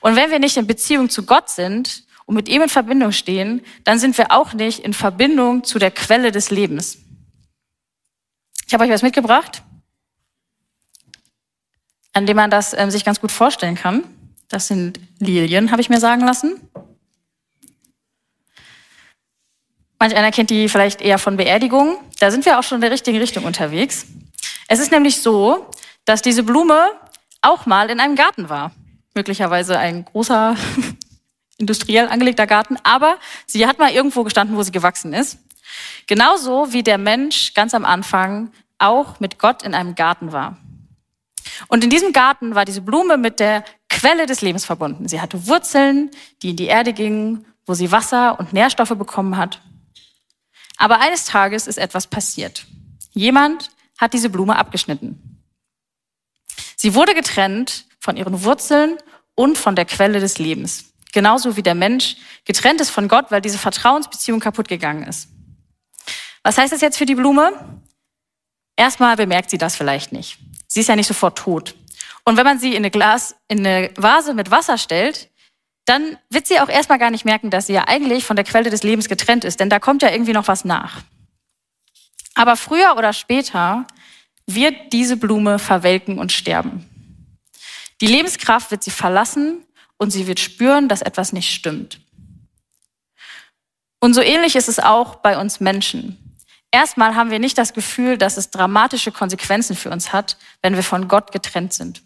Und 0.00 0.16
wenn 0.16 0.30
wir 0.30 0.38
nicht 0.38 0.56
in 0.56 0.66
Beziehung 0.66 1.08
zu 1.08 1.24
Gott 1.24 1.48
sind 1.48 2.04
und 2.26 2.34
mit 2.34 2.48
ihm 2.48 2.62
in 2.62 2.68
Verbindung 2.68 3.12
stehen, 3.12 3.64
dann 3.84 3.98
sind 3.98 4.18
wir 4.18 4.30
auch 4.30 4.52
nicht 4.52 4.80
in 4.80 4.92
Verbindung 4.92 5.64
zu 5.64 5.78
der 5.78 5.90
Quelle 5.90 6.32
des 6.32 6.50
Lebens. 6.50 6.98
Ich 8.66 8.74
habe 8.74 8.84
euch 8.84 8.90
was 8.90 9.02
mitgebracht, 9.02 9.62
an 12.14 12.26
dem 12.26 12.36
man 12.36 12.50
das 12.50 12.72
ähm, 12.72 12.90
sich 12.90 13.04
ganz 13.04 13.20
gut 13.20 13.30
vorstellen 13.30 13.74
kann. 13.74 14.04
Das 14.48 14.68
sind 14.68 15.00
Lilien, 15.18 15.70
habe 15.70 15.82
ich 15.82 15.90
mir 15.90 16.00
sagen 16.00 16.24
lassen. 16.24 16.60
Manch 19.98 20.16
einer 20.16 20.30
kennt 20.30 20.50
die 20.50 20.68
vielleicht 20.68 21.00
eher 21.00 21.18
von 21.18 21.36
Beerdigungen. 21.36 21.96
Da 22.20 22.30
sind 22.30 22.44
wir 22.44 22.58
auch 22.58 22.62
schon 22.62 22.76
in 22.76 22.82
der 22.82 22.90
richtigen 22.90 23.18
Richtung 23.18 23.44
unterwegs. 23.44 24.06
Es 24.68 24.78
ist 24.78 24.92
nämlich 24.92 25.22
so, 25.22 25.70
dass 26.04 26.22
diese 26.22 26.42
Blume 26.42 26.90
auch 27.42 27.66
mal 27.66 27.90
in 27.90 28.00
einem 28.00 28.16
Garten 28.16 28.48
war. 28.48 28.72
Möglicherweise 29.14 29.78
ein 29.78 30.04
großer, 30.04 30.56
industriell 31.58 32.08
angelegter 32.08 32.46
Garten, 32.46 32.76
aber 32.82 33.16
sie 33.46 33.66
hat 33.66 33.78
mal 33.78 33.92
irgendwo 33.92 34.24
gestanden, 34.24 34.56
wo 34.56 34.62
sie 34.62 34.72
gewachsen 34.72 35.12
ist. 35.12 35.38
Genauso 36.06 36.72
wie 36.72 36.82
der 36.82 36.98
Mensch 36.98 37.54
ganz 37.54 37.74
am 37.74 37.84
Anfang 37.84 38.52
auch 38.78 39.20
mit 39.20 39.38
Gott 39.38 39.62
in 39.62 39.74
einem 39.74 39.94
Garten 39.94 40.32
war. 40.32 40.58
Und 41.68 41.84
in 41.84 41.90
diesem 41.90 42.12
Garten 42.12 42.54
war 42.54 42.64
diese 42.64 42.80
Blume 42.80 43.16
mit 43.16 43.40
der 43.40 43.64
Quelle 43.88 44.26
des 44.26 44.40
Lebens 44.40 44.64
verbunden. 44.64 45.08
Sie 45.08 45.20
hatte 45.20 45.46
Wurzeln, 45.46 46.10
die 46.42 46.50
in 46.50 46.56
die 46.56 46.66
Erde 46.66 46.92
gingen, 46.92 47.46
wo 47.66 47.74
sie 47.74 47.92
Wasser 47.92 48.38
und 48.38 48.52
Nährstoffe 48.52 48.96
bekommen 48.96 49.36
hat. 49.36 49.60
Aber 50.76 51.00
eines 51.00 51.24
Tages 51.24 51.66
ist 51.66 51.78
etwas 51.78 52.06
passiert. 52.06 52.66
Jemand 53.12 53.70
hat 53.98 54.12
diese 54.12 54.28
Blume 54.28 54.56
abgeschnitten. 54.56 55.44
Sie 56.76 56.94
wurde 56.94 57.14
getrennt 57.14 57.86
von 58.00 58.16
ihren 58.16 58.42
Wurzeln 58.44 58.98
und 59.34 59.56
von 59.56 59.76
der 59.76 59.84
Quelle 59.84 60.20
des 60.20 60.38
Lebens. 60.38 60.92
Genauso 61.12 61.56
wie 61.56 61.62
der 61.62 61.74
Mensch 61.74 62.16
getrennt 62.44 62.80
ist 62.80 62.90
von 62.90 63.08
Gott, 63.08 63.30
weil 63.30 63.40
diese 63.40 63.58
Vertrauensbeziehung 63.58 64.40
kaputt 64.40 64.68
gegangen 64.68 65.04
ist. 65.04 65.28
Was 66.42 66.58
heißt 66.58 66.72
das 66.72 66.80
jetzt 66.80 66.98
für 66.98 67.06
die 67.06 67.14
Blume? 67.14 67.80
Erstmal 68.76 69.16
bemerkt 69.16 69.50
sie 69.50 69.58
das 69.58 69.76
vielleicht 69.76 70.12
nicht. 70.12 70.38
Sie 70.74 70.80
ist 70.80 70.88
ja 70.88 70.96
nicht 70.96 71.06
sofort 71.06 71.38
tot. 71.38 71.76
Und 72.24 72.36
wenn 72.36 72.44
man 72.44 72.58
sie 72.58 72.70
in 72.70 72.78
eine 72.78 72.90
Glas, 72.90 73.36
in 73.46 73.64
eine 73.64 73.92
Vase 73.94 74.34
mit 74.34 74.50
Wasser 74.50 74.76
stellt, 74.76 75.30
dann 75.84 76.18
wird 76.30 76.48
sie 76.48 76.58
auch 76.58 76.68
erstmal 76.68 76.98
gar 76.98 77.12
nicht 77.12 77.24
merken, 77.24 77.48
dass 77.48 77.68
sie 77.68 77.74
ja 77.74 77.86
eigentlich 77.86 78.24
von 78.24 78.34
der 78.34 78.44
Quelle 78.44 78.70
des 78.70 78.82
Lebens 78.82 79.08
getrennt 79.08 79.44
ist, 79.44 79.60
denn 79.60 79.70
da 79.70 79.78
kommt 79.78 80.02
ja 80.02 80.10
irgendwie 80.10 80.32
noch 80.32 80.48
was 80.48 80.64
nach. 80.64 81.02
Aber 82.34 82.56
früher 82.56 82.96
oder 82.96 83.12
später 83.12 83.86
wird 84.46 84.92
diese 84.92 85.16
Blume 85.16 85.60
verwelken 85.60 86.18
und 86.18 86.32
sterben. 86.32 86.84
Die 88.00 88.08
Lebenskraft 88.08 88.72
wird 88.72 88.82
sie 88.82 88.90
verlassen 88.90 89.64
und 89.96 90.10
sie 90.10 90.26
wird 90.26 90.40
spüren, 90.40 90.88
dass 90.88 91.02
etwas 91.02 91.32
nicht 91.32 91.54
stimmt. 91.54 92.00
Und 94.00 94.14
so 94.14 94.22
ähnlich 94.22 94.56
ist 94.56 94.68
es 94.68 94.80
auch 94.80 95.14
bei 95.14 95.38
uns 95.38 95.60
Menschen. 95.60 96.18
Erstmal 96.74 97.14
haben 97.14 97.30
wir 97.30 97.38
nicht 97.38 97.56
das 97.56 97.72
Gefühl, 97.72 98.18
dass 98.18 98.36
es 98.36 98.50
dramatische 98.50 99.12
Konsequenzen 99.12 99.76
für 99.76 99.90
uns 99.90 100.12
hat, 100.12 100.36
wenn 100.60 100.74
wir 100.74 100.82
von 100.82 101.06
Gott 101.06 101.30
getrennt 101.30 101.72
sind. 101.72 102.02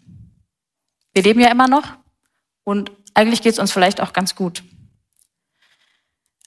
Wir 1.11 1.23
leben 1.23 1.39
ja 1.39 1.49
immer 1.49 1.67
noch 1.67 1.87
und 2.65 2.91
eigentlich 3.15 3.41
geht 3.41 3.53
es 3.53 3.57
uns 3.57 3.71
vielleicht 3.71 3.99
auch 3.99 4.13
ganz 4.13 4.35
gut. 4.35 4.61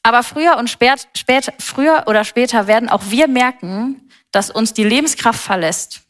Aber 0.04 0.22
früher 0.22 0.56
und 0.56 0.70
spät, 0.70 1.08
spät, 1.16 1.52
früher 1.58 2.04
oder 2.06 2.22
später 2.22 2.68
werden 2.68 2.88
auch 2.88 3.02
wir 3.06 3.26
merken, 3.26 4.08
dass 4.30 4.50
uns 4.50 4.72
die 4.72 4.84
Lebenskraft 4.84 5.40
verlässt, 5.40 6.02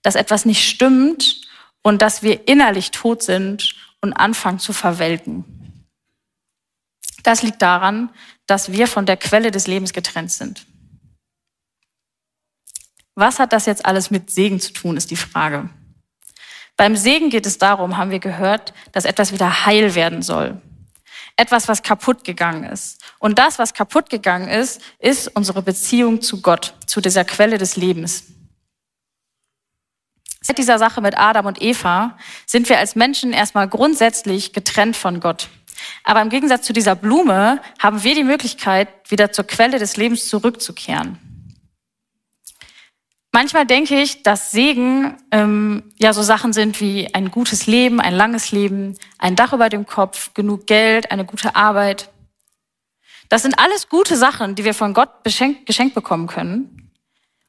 dass 0.00 0.14
etwas 0.14 0.46
nicht 0.46 0.66
stimmt 0.66 1.42
und 1.82 2.00
dass 2.00 2.22
wir 2.22 2.48
innerlich 2.48 2.92
tot 2.92 3.22
sind 3.22 3.74
und 4.00 4.14
anfangen 4.14 4.58
zu 4.58 4.72
verwelken. 4.72 5.84
Das 7.24 7.42
liegt 7.42 7.60
daran, 7.60 8.08
dass 8.46 8.72
wir 8.72 8.88
von 8.88 9.04
der 9.04 9.18
Quelle 9.18 9.50
des 9.50 9.66
Lebens 9.66 9.92
getrennt 9.92 10.32
sind. 10.32 10.66
Was 13.16 13.40
hat 13.40 13.52
das 13.52 13.66
jetzt 13.66 13.84
alles 13.84 14.12
mit 14.12 14.30
Segen 14.30 14.60
zu 14.60 14.72
tun, 14.72 14.96
ist 14.96 15.10
die 15.10 15.16
Frage. 15.16 15.68
Beim 16.76 16.94
Segen 16.94 17.30
geht 17.30 17.46
es 17.46 17.58
darum, 17.58 17.96
haben 17.96 18.10
wir 18.10 18.20
gehört, 18.20 18.72
dass 18.92 19.04
etwas 19.04 19.32
wieder 19.32 19.66
heil 19.66 19.96
werden 19.96 20.22
soll 20.22 20.60
etwas, 21.36 21.68
was 21.68 21.82
kaputt 21.82 22.24
gegangen 22.24 22.64
ist. 22.64 23.00
Und 23.18 23.38
das, 23.38 23.58
was 23.58 23.74
kaputt 23.74 24.10
gegangen 24.10 24.48
ist, 24.48 24.80
ist 24.98 25.28
unsere 25.36 25.62
Beziehung 25.62 26.22
zu 26.22 26.40
Gott, 26.40 26.74
zu 26.86 27.00
dieser 27.00 27.24
Quelle 27.24 27.58
des 27.58 27.76
Lebens. 27.76 28.24
Seit 30.40 30.58
dieser 30.58 30.78
Sache 30.78 31.00
mit 31.00 31.18
Adam 31.18 31.46
und 31.46 31.60
Eva 31.60 32.16
sind 32.46 32.68
wir 32.68 32.78
als 32.78 32.94
Menschen 32.94 33.32
erstmal 33.32 33.68
grundsätzlich 33.68 34.52
getrennt 34.52 34.96
von 34.96 35.20
Gott. 35.20 35.48
Aber 36.04 36.22
im 36.22 36.30
Gegensatz 36.30 36.64
zu 36.64 36.72
dieser 36.72 36.94
Blume 36.94 37.60
haben 37.78 38.02
wir 38.02 38.14
die 38.14 38.24
Möglichkeit, 38.24 38.88
wieder 39.08 39.32
zur 39.32 39.46
Quelle 39.46 39.78
des 39.78 39.96
Lebens 39.96 40.28
zurückzukehren. 40.28 41.18
Manchmal 43.36 43.66
denke 43.66 44.00
ich, 44.00 44.22
dass 44.22 44.50
Segen 44.50 45.14
ähm, 45.30 45.92
ja 45.98 46.14
so 46.14 46.22
Sachen 46.22 46.54
sind 46.54 46.80
wie 46.80 47.12
ein 47.12 47.30
gutes 47.30 47.66
Leben, 47.66 48.00
ein 48.00 48.14
langes 48.14 48.50
Leben, 48.50 48.96
ein 49.18 49.36
Dach 49.36 49.52
über 49.52 49.68
dem 49.68 49.84
Kopf, 49.84 50.32
genug 50.32 50.66
Geld, 50.66 51.10
eine 51.10 51.26
gute 51.26 51.54
Arbeit. 51.54 52.08
Das 53.28 53.42
sind 53.42 53.58
alles 53.58 53.90
gute 53.90 54.16
Sachen, 54.16 54.54
die 54.54 54.64
wir 54.64 54.72
von 54.72 54.94
Gott 54.94 55.22
geschenkt, 55.22 55.66
geschenkt 55.66 55.94
bekommen 55.94 56.28
können. 56.28 56.90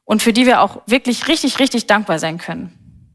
und 0.03 0.21
für 0.21 0.33
die 0.33 0.45
wir 0.45 0.59
auch 0.59 0.81
wirklich 0.87 1.29
richtig, 1.29 1.57
richtig 1.59 1.87
dankbar 1.87 2.19
sein 2.19 2.37
können. 2.37 3.13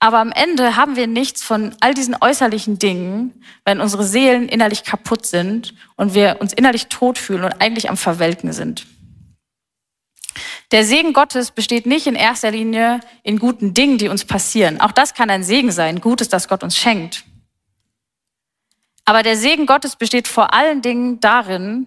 Aber 0.00 0.18
am 0.18 0.32
Ende 0.32 0.74
haben 0.74 0.96
wir 0.96 1.06
nichts 1.06 1.44
von 1.44 1.76
all 1.78 1.94
diesen 1.94 2.16
äußerlichen 2.20 2.80
Dingen, 2.80 3.44
wenn 3.64 3.80
unsere 3.80 4.02
Seelen 4.02 4.48
innerlich 4.48 4.82
kaputt 4.82 5.24
sind 5.24 5.72
und 5.94 6.14
wir 6.14 6.38
uns 6.40 6.52
innerlich 6.52 6.88
tot 6.88 7.16
fühlen 7.16 7.44
und 7.44 7.60
eigentlich 7.60 7.90
am 7.90 7.96
Verwelken 7.96 8.52
sind. 8.52 8.88
Der 10.70 10.84
Segen 10.84 11.12
Gottes 11.12 11.50
besteht 11.50 11.86
nicht 11.86 12.06
in 12.06 12.14
erster 12.14 12.50
Linie 12.50 13.00
in 13.22 13.38
guten 13.38 13.74
Dingen, 13.74 13.98
die 13.98 14.08
uns 14.08 14.24
passieren. 14.24 14.80
Auch 14.80 14.92
das 14.92 15.14
kann 15.14 15.30
ein 15.30 15.44
Segen 15.44 15.70
sein, 15.70 16.00
Gutes, 16.00 16.28
das 16.28 16.48
Gott 16.48 16.62
uns 16.62 16.76
schenkt. 16.76 17.24
Aber 19.04 19.22
der 19.22 19.36
Segen 19.36 19.66
Gottes 19.66 19.96
besteht 19.96 20.28
vor 20.28 20.54
allen 20.54 20.80
Dingen 20.80 21.20
darin, 21.20 21.86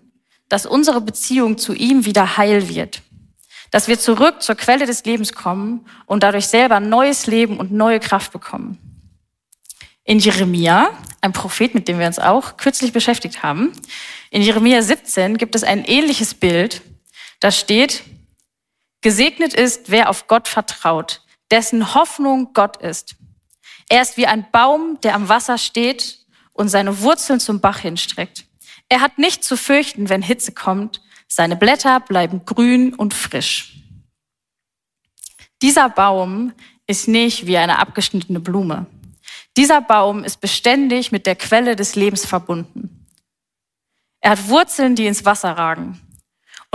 dass 0.50 0.66
unsere 0.66 1.02
Beziehung 1.02 1.58
zu 1.58 1.74
ihm 1.74 2.06
wieder 2.06 2.38
heil 2.38 2.70
wird. 2.70 3.02
Dass 3.72 3.88
wir 3.88 4.00
zurück 4.00 4.42
zur 4.42 4.56
Quelle 4.56 4.86
des 4.86 5.04
Lebens 5.06 5.34
kommen 5.34 5.88
und 6.06 6.24
dadurch 6.24 6.48
selber 6.48 6.80
neues 6.80 7.26
Leben 7.26 7.58
und 7.58 7.72
neue 7.72 8.00
Kraft 8.00 8.32
bekommen. 8.32 8.78
In 10.04 10.20
Jeremia, 10.20 10.92
ein 11.22 11.34
Prophet, 11.34 11.74
mit 11.74 11.88
dem 11.88 11.98
wir 11.98 12.06
uns 12.06 12.20
auch 12.20 12.58
kürzlich 12.58 12.94
beschäftigt 12.94 13.42
haben, 13.42 13.72
in 14.30 14.44
Jeremia 14.44 14.82
17 14.82 15.38
gibt 15.38 15.56
es 15.56 15.64
ein 15.64 15.84
ähnliches 15.84 16.36
Bild. 16.36 16.84
Da 17.40 17.52
steht, 17.52 18.04
Gesegnet 19.06 19.54
ist, 19.54 19.92
wer 19.92 20.10
auf 20.10 20.26
Gott 20.26 20.48
vertraut, 20.48 21.22
dessen 21.52 21.94
Hoffnung 21.94 22.54
Gott 22.56 22.78
ist. 22.78 23.16
Er 23.88 24.02
ist 24.02 24.18
wie 24.18 24.26
ein 24.26 24.48
Baum, 24.52 24.98
der 25.04 25.14
am 25.14 25.30
Wasser 25.30 25.60
steht 25.60 26.26
und 26.54 26.70
seine 26.70 27.02
Wurzeln 27.02 27.40
zum 27.40 27.60
Bach 27.60 27.78
hinstreckt. 27.78 28.46
Er 28.90 29.02
hat 29.02 29.20
nicht 29.20 29.44
zu 29.44 29.58
fürchten, 29.58 30.10
wenn 30.10 30.24
Hitze 30.24 30.54
kommt. 30.54 31.04
Seine 31.28 31.56
Blätter 31.56 32.00
bleiben 32.00 32.46
grün 32.46 32.96
und 32.96 33.14
frisch. 33.14 33.76
Dieser 35.62 35.90
Baum 35.90 36.54
ist 36.88 37.08
nicht 37.08 37.46
wie 37.46 37.58
eine 37.58 37.78
abgeschnittene 37.78 38.40
Blume. 38.40 38.88
Dieser 39.56 39.82
Baum 39.82 40.24
ist 40.24 40.42
beständig 40.42 41.12
mit 41.12 41.28
der 41.28 41.36
Quelle 41.36 41.76
des 41.76 41.94
Lebens 41.94 42.26
verbunden. 42.26 43.06
Er 44.20 44.32
hat 44.32 44.50
Wurzeln, 44.50 44.96
die 44.96 45.06
ins 45.06 45.26
Wasser 45.26 45.52
ragen. 45.52 46.02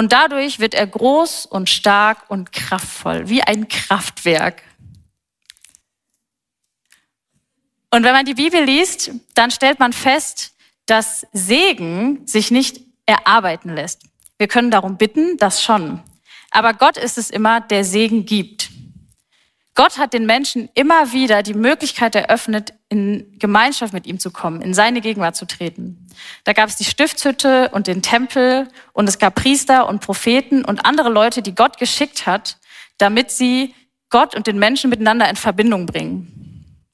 Und 0.00 0.12
dadurch 0.12 0.60
wird 0.60 0.72
er 0.72 0.86
groß 0.86 1.44
und 1.44 1.68
stark 1.68 2.30
und 2.30 2.52
kraftvoll, 2.52 3.28
wie 3.28 3.42
ein 3.42 3.68
Kraftwerk. 3.68 4.62
Und 7.90 8.02
wenn 8.02 8.14
man 8.14 8.24
die 8.24 8.32
Bibel 8.32 8.64
liest, 8.64 9.10
dann 9.34 9.50
stellt 9.50 9.78
man 9.78 9.92
fest, 9.92 10.54
dass 10.86 11.26
Segen 11.34 12.26
sich 12.26 12.50
nicht 12.50 12.80
erarbeiten 13.04 13.74
lässt. 13.74 14.04
Wir 14.38 14.48
können 14.48 14.70
darum 14.70 14.96
bitten, 14.96 15.36
das 15.36 15.62
schon. 15.62 16.02
Aber 16.50 16.72
Gott 16.72 16.96
ist 16.96 17.18
es 17.18 17.28
immer, 17.28 17.60
der 17.60 17.84
Segen 17.84 18.24
gibt. 18.24 18.70
Gott 19.80 19.96
hat 19.96 20.12
den 20.12 20.26
Menschen 20.26 20.68
immer 20.74 21.12
wieder 21.12 21.42
die 21.42 21.54
Möglichkeit 21.54 22.14
eröffnet, 22.14 22.74
in 22.90 23.38
Gemeinschaft 23.38 23.94
mit 23.94 24.06
ihm 24.06 24.20
zu 24.20 24.30
kommen, 24.30 24.60
in 24.60 24.74
seine 24.74 25.00
Gegenwart 25.00 25.36
zu 25.36 25.46
treten. 25.46 26.06
Da 26.44 26.52
gab 26.52 26.68
es 26.68 26.76
die 26.76 26.84
Stiftshütte 26.84 27.70
und 27.70 27.86
den 27.86 28.02
Tempel 28.02 28.68
und 28.92 29.08
es 29.08 29.18
gab 29.18 29.36
Priester 29.36 29.88
und 29.88 30.02
Propheten 30.02 30.66
und 30.66 30.84
andere 30.84 31.08
Leute, 31.08 31.40
die 31.40 31.54
Gott 31.54 31.78
geschickt 31.78 32.26
hat, 32.26 32.58
damit 32.98 33.30
sie 33.30 33.74
Gott 34.10 34.34
und 34.34 34.46
den 34.46 34.58
Menschen 34.58 34.90
miteinander 34.90 35.30
in 35.30 35.36
Verbindung 35.36 35.86
bringen. 35.86 36.84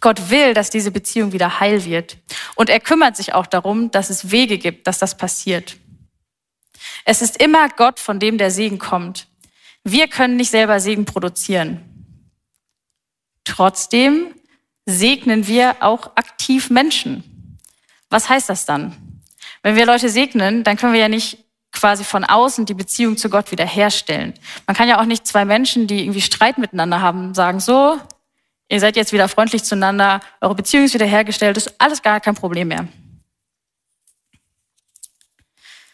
Gott 0.00 0.30
will, 0.30 0.54
dass 0.54 0.70
diese 0.70 0.90
Beziehung 0.90 1.32
wieder 1.32 1.60
heil 1.60 1.84
wird. 1.84 2.16
Und 2.54 2.70
er 2.70 2.80
kümmert 2.80 3.18
sich 3.18 3.34
auch 3.34 3.44
darum, 3.44 3.90
dass 3.90 4.08
es 4.08 4.30
Wege 4.30 4.56
gibt, 4.56 4.86
dass 4.86 4.98
das 4.98 5.14
passiert. 5.14 5.76
Es 7.04 7.20
ist 7.20 7.42
immer 7.42 7.68
Gott, 7.68 8.00
von 8.00 8.18
dem 8.18 8.38
der 8.38 8.50
Segen 8.50 8.78
kommt. 8.78 9.26
Wir 9.84 10.08
können 10.08 10.36
nicht 10.36 10.50
selber 10.50 10.80
Segen 10.80 11.04
produzieren. 11.04 11.84
Trotzdem 13.48 14.34
segnen 14.84 15.46
wir 15.46 15.76
auch 15.80 16.16
aktiv 16.16 16.68
Menschen. 16.68 17.58
Was 18.10 18.28
heißt 18.28 18.48
das 18.50 18.66
dann? 18.66 18.94
Wenn 19.62 19.74
wir 19.74 19.86
Leute 19.86 20.10
segnen, 20.10 20.64
dann 20.64 20.76
können 20.76 20.92
wir 20.92 21.00
ja 21.00 21.08
nicht 21.08 21.38
quasi 21.72 22.04
von 22.04 22.24
außen 22.24 22.66
die 22.66 22.74
Beziehung 22.74 23.16
zu 23.16 23.30
Gott 23.30 23.50
wiederherstellen. 23.50 24.34
Man 24.66 24.76
kann 24.76 24.88
ja 24.88 25.00
auch 25.00 25.06
nicht 25.06 25.26
zwei 25.26 25.46
Menschen, 25.46 25.86
die 25.86 26.02
irgendwie 26.02 26.20
Streit 26.20 26.58
miteinander 26.58 27.00
haben, 27.00 27.34
sagen, 27.34 27.58
so, 27.58 27.98
ihr 28.68 28.80
seid 28.80 28.96
jetzt 28.96 29.12
wieder 29.12 29.28
freundlich 29.28 29.64
zueinander, 29.64 30.20
eure 30.42 30.54
Beziehung 30.54 30.84
ist 30.84 30.94
wiederhergestellt, 30.94 31.56
ist 31.56 31.80
alles 31.80 32.02
gar 32.02 32.20
kein 32.20 32.34
Problem 32.34 32.68
mehr. 32.68 32.86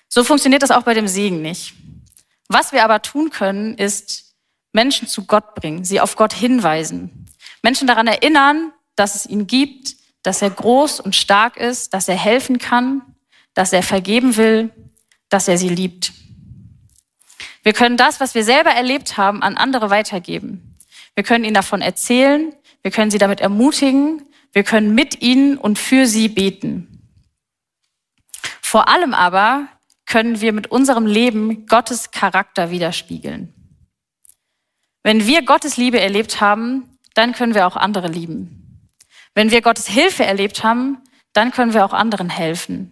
So 0.09 0.25
funktioniert 0.25 0.63
das 0.63 0.73
auch 0.73 0.83
bei 0.83 0.95
dem 0.95 1.07
Segen 1.07 1.41
nicht. 1.41 1.75
Was 2.49 2.73
wir 2.73 2.85
aber 2.85 3.01
tun 3.01 3.31
können, 3.31 3.77
ist 3.79 4.35
Menschen 4.73 5.07
zu 5.07 5.25
Gott 5.25 5.55
bringen, 5.55 5.85
sie 5.85 6.01
auf 6.01 6.17
Gott 6.17 6.33
hinweisen. 6.33 7.24
Menschen 7.65 7.89
daran 7.89 8.07
erinnern, 8.07 8.75
dass 8.95 9.15
es 9.15 9.25
ihn 9.25 9.47
gibt, 9.47 9.97
dass 10.23 10.43
er 10.43 10.51
groß 10.51 11.01
und 11.01 11.17
stark 11.17 11.57
ist, 11.57 11.95
dass 11.95 12.09
er 12.09 12.15
helfen 12.15 12.59
kann, 12.59 13.01
dass 13.55 13.73
er 13.73 13.83
vergeben 13.83 14.37
will, 14.37 14.71
dass 15.31 15.49
er 15.49 15.57
sie 15.57 15.71
liebt. 15.71 16.13
Wir 17.63 17.73
können 17.73 17.97
das, 17.97 18.21
was 18.21 18.35
wir 18.35 18.45
selber 18.45 18.69
erlebt 18.69 19.17
haben, 19.17 19.43
an 19.43 19.57
andere 19.57 19.89
weitergeben. 19.89 20.77
Wir 21.15 21.25
können 21.25 21.45
ihnen 21.45 21.55
davon 21.55 21.81
erzählen, 21.81 22.55
wir 22.83 22.91
können 22.91 23.11
sie 23.11 23.17
damit 23.17 23.41
ermutigen, 23.41 24.27
wir 24.53 24.63
können 24.63 24.95
mit 24.95 25.23
ihnen 25.23 25.57
und 25.57 25.79
für 25.79 26.07
sie 26.07 26.29
beten. 26.29 27.03
Vor 28.61 28.89
allem 28.89 29.15
aber 29.15 29.69
können 30.05 30.43
wir 30.43 30.53
mit 30.53 30.71
unserem 30.71 31.07
Leben 31.07 31.65
Gottes 31.65 32.11
Charakter 32.11 32.71
widerspiegeln. 32.71 33.55
Wenn 35.03 35.27
wir 35.27 35.47
Gottes 35.47 35.79
Liebe 35.79 35.99
erlebt 35.99 36.43
haben, 36.43 36.91
dann 37.15 37.33
können 37.33 37.55
wir 37.55 37.67
auch 37.67 37.77
andere 37.77 38.09
lieben. 38.09 38.91
Wenn 39.35 39.51
wir 39.51 39.63
Gottes 39.63 39.89
Hilfe 39.89 40.25
erlebt 40.25 40.63
haben, 40.63 40.99
dann 41.33 41.51
können 41.51 41.75
wir 41.75 41.85
auch 41.85 41.93
anderen 41.93 42.31
helfen. 42.31 42.91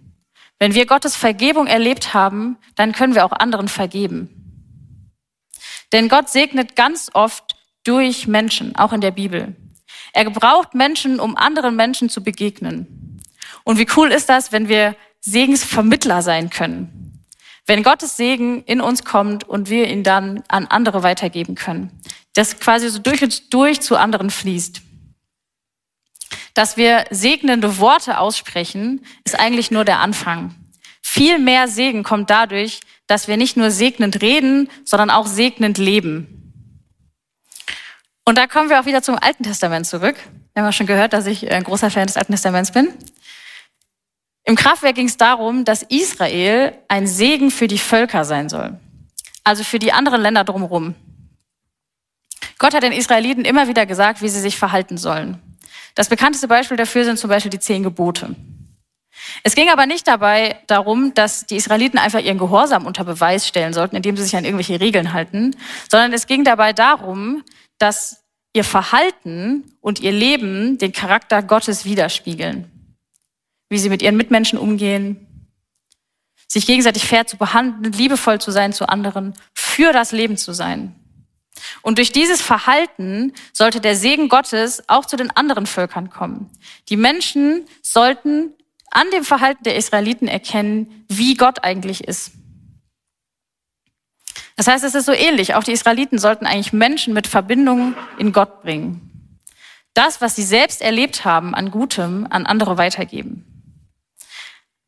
Wenn 0.59 0.75
wir 0.75 0.87
Gottes 0.87 1.17
Vergebung 1.17 1.67
erlebt 1.67 2.15
haben, 2.15 2.57
dann 2.77 2.93
können 2.93 3.15
wir 3.15 3.25
auch 3.25 3.33
anderen 3.33 3.69
vergeben. 3.69 4.31
Denn 5.93 6.09
Gott 6.09 6.31
segnet 6.31 6.77
ganz 6.77 7.11
oft 7.15 7.57
durch 7.85 8.27
Menschen, 8.27 8.75
auch 8.77 8.93
in 8.93 9.01
der 9.01 9.11
Bibel. 9.11 9.57
Er 10.13 10.25
gebraucht 10.25 10.75
Menschen, 10.75 11.21
um 11.21 11.37
anderen 11.37 11.77
Menschen 11.77 12.09
zu 12.09 12.23
begegnen. 12.23 13.21
Und 13.65 13.79
wie 13.79 13.89
cool 13.97 14.11
ist 14.11 14.29
das, 14.29 14.53
wenn 14.53 14.69
wir 14.69 14.97
Segensvermittler 15.21 16.23
sein 16.23 16.51
können? 16.51 17.25
Wenn 17.67 17.83
Gottes 17.83 18.17
Segen 18.17 18.65
in 18.65 18.81
uns 18.81 19.05
kommt 19.05 19.45
und 19.49 19.71
wir 19.71 19.89
ihn 19.89 20.03
dann 20.03 20.43
an 20.49 20.67
andere 20.67 21.03
weitergeben 21.03 21.55
können 21.55 22.01
das 22.35 22.59
quasi 22.59 22.89
so 22.89 22.99
durch 22.99 23.23
und 23.23 23.53
durch 23.53 23.81
zu 23.81 23.97
anderen 23.97 24.31
fließt. 24.31 24.83
Dass 26.55 26.77
wir 26.77 27.07
segnende 27.11 27.79
Worte 27.79 28.19
aussprechen, 28.19 29.05
ist 29.25 29.39
eigentlich 29.39 29.71
nur 29.71 29.85
der 29.85 30.01
Anfang. 30.01 30.55
Viel 31.03 31.39
mehr 31.39 31.69
Segen 31.69 32.05
kommt 32.05 32.31
dadurch, 32.31 32.81
dass 33.07 33.29
wir 33.29 33.37
nicht 33.37 33.57
nur 33.57 33.71
segnend 33.71 34.23
reden, 34.23 34.71
sondern 34.85 35.11
auch 35.11 35.27
segnend 35.27 35.79
leben. 35.79 36.39
Und 38.25 38.39
da 38.39 38.47
kommen 38.47 38.71
wir 38.71 38.81
auch 38.81 38.87
wieder 38.87 39.03
zum 39.03 39.19
Alten 39.19 39.43
Testament 39.43 39.87
zurück. 39.87 40.17
Wir 40.55 40.63
haben 40.63 40.69
ja 40.69 40.73
schon 40.73 40.87
gehört, 40.87 41.13
dass 41.13 41.27
ich 41.27 41.51
ein 41.51 41.65
großer 41.65 41.91
Fan 41.91 42.07
des 42.07 42.17
Alten 42.17 42.33
Testaments 42.33 42.71
bin. 42.71 42.93
Im 44.45 44.57
Kraftwerk 44.57 44.95
ging 44.95 45.07
es 45.07 45.17
darum, 45.17 45.65
dass 45.65 45.83
Israel 45.83 46.73
ein 46.89 47.07
Segen 47.07 47.51
für 47.51 47.69
die 47.69 47.79
Völker 47.79 48.25
sein 48.25 48.49
soll. 48.49 48.79
Also 49.45 49.65
für 49.65 49.79
die 49.79 49.93
anderen 49.93 50.21
Länder 50.21 50.45
drumherum. 50.45 50.95
Gott 52.63 52.75
hat 52.75 52.85
den 52.85 52.93
Israeliten 52.93 53.45
immer 53.45 53.67
wieder 53.67 53.87
gesagt, 53.87 54.23
wie 54.23 54.29
sie 54.29 54.39
sich 54.39 54.57
verhalten 54.57 54.97
sollen. 54.97 55.43
Das 55.97 56.09
bekannteste 56.09 56.47
Beispiel 56.47 56.77
dafür 56.77 57.05
sind 57.05 57.19
zum 57.19 57.29
Beispiel 57.29 57.51
die 57.51 57.59
zehn 57.59 57.83
Gebote. 57.83 58.37
Es 59.43 59.57
ging 59.57 59.69
aber 59.69 59.87
nicht 59.87 60.07
dabei 60.07 60.61
darum, 60.69 61.13
dass 61.13 61.45
die 61.45 61.57
Israeliten 61.57 61.99
einfach 61.99 62.21
ihren 62.21 62.39
Gehorsam 62.39 62.87
unter 62.87 63.03
Beweis 63.03 63.49
stellen 63.49 63.73
sollten, 63.73 63.97
indem 63.97 64.17
sie 64.17 64.23
sich 64.23 64.37
an 64.37 64.45
irgendwelche 64.45 64.79
Regeln 64.79 65.13
halten, 65.13 65.57
sondern 65.91 66.13
es 66.13 66.29
ging 66.29 66.45
dabei 66.45 66.73
darum, 66.73 67.43
dass 67.79 68.23
ihr 68.53 68.63
Verhalten 68.63 69.65
und 69.81 69.99
ihr 69.99 70.13
Leben 70.13 70.79
den 70.79 70.93
Charakter 70.93 71.43
Gottes 71.43 71.85
widerspiegeln. 71.85 72.97
Wie 73.71 73.79
sie 73.79 73.89
mit 73.89 74.03
ihren 74.03 74.17
Mitmenschen 74.17 74.57
umgehen, 74.57 75.49
sich 76.47 76.65
gegenseitig 76.65 77.09
fair 77.09 77.27
zu 77.27 77.37
behandeln, 77.37 77.93
liebevoll 77.93 78.41
zu 78.41 78.53
sein 78.53 78.73
zu 78.73 78.89
anderen, 78.89 79.35
für 79.53 79.93
das 79.93 80.13
Leben 80.13 80.37
zu 80.37 80.53
sein. 80.53 80.95
Und 81.83 81.99
durch 81.99 82.13
dieses 82.13 82.41
Verhalten 82.43 83.33
sollte 83.53 83.81
der 83.81 83.97
Segen 83.97 84.29
Gottes 84.29 84.83
auch 84.89 85.07
zu 85.07 85.17
den 85.17 85.31
anderen 85.31 85.67
Völkern 85.67 86.11
kommen. 86.11 86.51
Die 86.89 86.97
Menschen 86.97 87.67
sollten 87.83 88.53
an 88.91 89.11
dem 89.13 89.25
Verhalten 89.25 89.65
der 89.65 89.77
Israeliten 89.77 90.29
erkennen, 90.29 91.05
wie 91.09 91.35
Gott 91.35 91.65
eigentlich 91.65 92.05
ist. 92.05 92.33
Das 94.57 94.67
heißt, 94.67 94.85
es 94.85 94.95
ist 94.95 95.07
so 95.07 95.13
ähnlich. 95.13 95.55
Auch 95.55 95.65
die 95.65 95.73
Israeliten 95.73 96.19
sollten 96.19 96.47
eigentlich 96.47 96.73
Menschen 96.73 97.15
mit 97.15 97.27
Verbindungen 97.27 97.97
in 98.19 98.33
Gott 98.33 98.63
bringen. 98.63 99.41
Das, 99.95 100.21
was 100.21 100.37
sie 100.37 100.43
selbst 100.43 100.83
erlebt 100.83 101.25
haben 101.25 101.55
an 101.55 101.71
Gutem, 101.71 102.27
an 102.31 102.47
andere 102.47 102.79
weitergeben. 102.79 103.52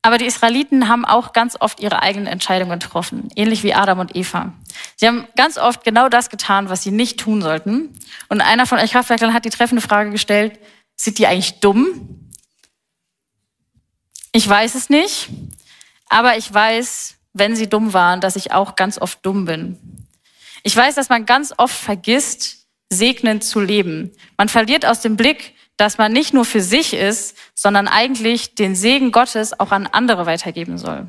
Aber 0.04 0.18
die 0.18 0.26
Israeliten 0.26 0.90
haben 0.90 1.06
auch 1.06 1.32
ganz 1.32 1.56
oft 1.58 1.80
ihre 1.80 2.02
eigenen 2.02 2.26
Entscheidungen 2.26 2.78
getroffen, 2.78 3.30
ähnlich 3.36 3.62
wie 3.62 3.72
Adam 3.72 4.00
und 4.00 4.14
Eva. 4.14 4.52
Sie 4.96 5.08
haben 5.08 5.26
ganz 5.34 5.56
oft 5.56 5.82
genau 5.82 6.10
das 6.10 6.28
getan, 6.28 6.68
was 6.68 6.82
sie 6.82 6.90
nicht 6.90 7.18
tun 7.18 7.40
sollten. 7.40 7.98
Und 8.28 8.42
einer 8.42 8.66
von 8.66 8.78
euch 8.78 8.92
Kraftwerklern 8.92 9.32
hat 9.32 9.46
die 9.46 9.50
treffende 9.50 9.80
Frage 9.80 10.10
gestellt, 10.10 10.60
sind 10.94 11.18
die 11.18 11.26
eigentlich 11.26 11.58
dumm? 11.60 12.30
Ich 14.32 14.46
weiß 14.46 14.74
es 14.74 14.90
nicht, 14.90 15.30
aber 16.10 16.36
ich 16.36 16.52
weiß, 16.52 17.14
wenn 17.32 17.56
sie 17.56 17.70
dumm 17.70 17.94
waren, 17.94 18.20
dass 18.20 18.36
ich 18.36 18.52
auch 18.52 18.76
ganz 18.76 18.98
oft 18.98 19.24
dumm 19.24 19.46
bin. 19.46 20.06
Ich 20.64 20.76
weiß, 20.76 20.96
dass 20.96 21.08
man 21.08 21.24
ganz 21.24 21.54
oft 21.56 21.74
vergisst, 21.74 22.66
segnend 22.90 23.42
zu 23.42 23.58
leben. 23.58 24.12
Man 24.36 24.50
verliert 24.50 24.84
aus 24.84 25.00
dem 25.00 25.16
Blick, 25.16 25.54
dass 25.76 25.98
man 25.98 26.12
nicht 26.12 26.32
nur 26.32 26.44
für 26.44 26.60
sich 26.60 26.94
ist, 26.94 27.36
sondern 27.54 27.88
eigentlich 27.88 28.54
den 28.54 28.76
Segen 28.76 29.12
Gottes 29.12 29.58
auch 29.58 29.72
an 29.72 29.86
andere 29.86 30.26
weitergeben 30.26 30.78
soll. 30.78 31.06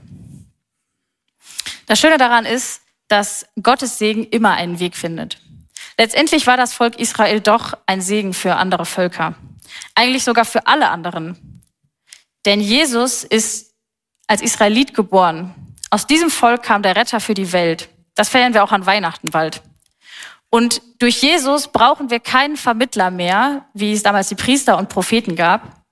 Das 1.86 2.00
Schöne 2.00 2.18
daran 2.18 2.46
ist, 2.46 2.82
dass 3.08 3.46
Gottes 3.62 4.00
Segen 4.00 4.24
immer 4.24 4.54
einen 4.54 4.80
Weg 4.80 4.96
findet. 4.96 5.40
Letztendlich 5.98 6.48
war 6.48 6.58
das 6.58 6.74
Volk 6.74 7.00
Israel 7.00 7.40
doch 7.40 7.78
ein 7.86 8.02
Segen 8.02 8.34
für 8.34 8.56
andere 8.56 8.86
Völker. 8.86 9.36
Eigentlich 9.94 10.24
sogar 10.24 10.46
für 10.46 10.66
alle 10.68 10.90
anderen. 10.90 11.62
Denn 12.46 12.60
Jesus 12.60 13.24
ist 13.24 13.74
als 14.28 14.42
Israelit 14.42 14.94
geboren. 14.94 15.54
Aus 15.90 16.08
diesem 16.08 16.30
Volk 16.30 16.64
kam 16.64 16.82
der 16.82 16.96
Retter 16.96 17.20
für 17.20 17.34
die 17.34 17.52
Welt. 17.52 17.90
Das 18.16 18.30
feiern 18.30 18.54
wir 18.54 18.64
auch 18.64 18.72
an 18.72 18.86
Weihnachten 18.86 19.30
bald. 19.30 19.62
Und 20.56 20.82
durch 21.00 21.22
Jesus 21.22 21.68
brauchen 21.68 22.10
wir 22.10 22.22
keinen 22.22 22.56
Vermittler 22.56 23.12
mehr, 23.12 23.66
wie 23.74 23.92
es 23.92 24.04
damals 24.04 24.30
die 24.30 24.36
Priester 24.36 24.78
und 24.78 24.88
Propheten 24.88 25.36
gab. 25.36 25.84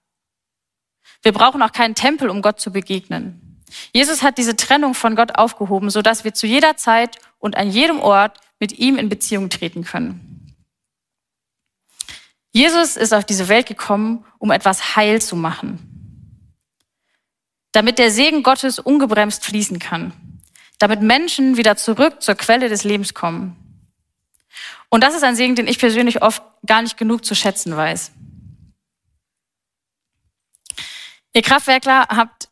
Wir 1.22 1.34
brauchen 1.34 1.62
auch 1.62 1.74
keinen 1.74 1.96
Tempel, 1.96 2.30
um 2.30 2.42
Gott 2.42 2.62
zu 2.62 2.72
begegnen. 2.72 3.62
Jesus 3.92 4.24
hat 4.24 4.38
diese 4.38 4.56
Trennung 4.56 4.94
von 4.94 5.18
Gott 5.18 5.38
aufgehoben, 5.38 5.90
sodass 5.90 6.24
wir 6.24 6.34
zu 6.34 6.48
jeder 6.48 6.78
Zeit 6.78 7.18
und 7.40 7.58
an 7.58 7.72
jedem 7.72 8.00
Ort 8.00 8.40
mit 8.58 8.72
ihm 8.80 8.98
in 8.98 9.10
Beziehung 9.10 9.50
treten 9.50 9.84
können. 9.84 10.56
Jesus 12.54 12.96
ist 12.96 13.14
auf 13.14 13.26
diese 13.26 13.50
Welt 13.50 13.66
gekommen, 13.66 14.24
um 14.38 14.50
etwas 14.50 14.96
heil 14.96 15.22
zu 15.22 15.36
machen. 15.36 16.40
Damit 17.74 18.00
der 18.00 18.12
Segen 18.12 18.44
Gottes 18.44 18.80
ungebremst 18.80 19.44
fließen 19.44 19.80
kann. 19.80 20.14
Damit 20.80 21.02
Menschen 21.02 21.58
wieder 21.58 21.76
zurück 21.76 22.22
zur 22.22 22.36
Quelle 22.36 22.70
des 22.70 22.86
Lebens 22.86 23.14
kommen. 23.14 23.58
Und 24.94 25.04
das 25.04 25.16
ist 25.16 25.24
ein 25.24 25.36
Segen, 25.36 25.56
den 25.56 25.66
ich 25.66 25.80
persönlich 25.80 26.22
oft 26.22 26.44
gar 26.68 26.84
nicht 26.84 26.98
genug 26.98 27.26
zu 27.26 27.34
schätzen 27.34 27.76
weiß. 27.76 28.12
Ihr 31.34 31.42
Kraftwerkler 31.42 32.06
habt 32.10 32.48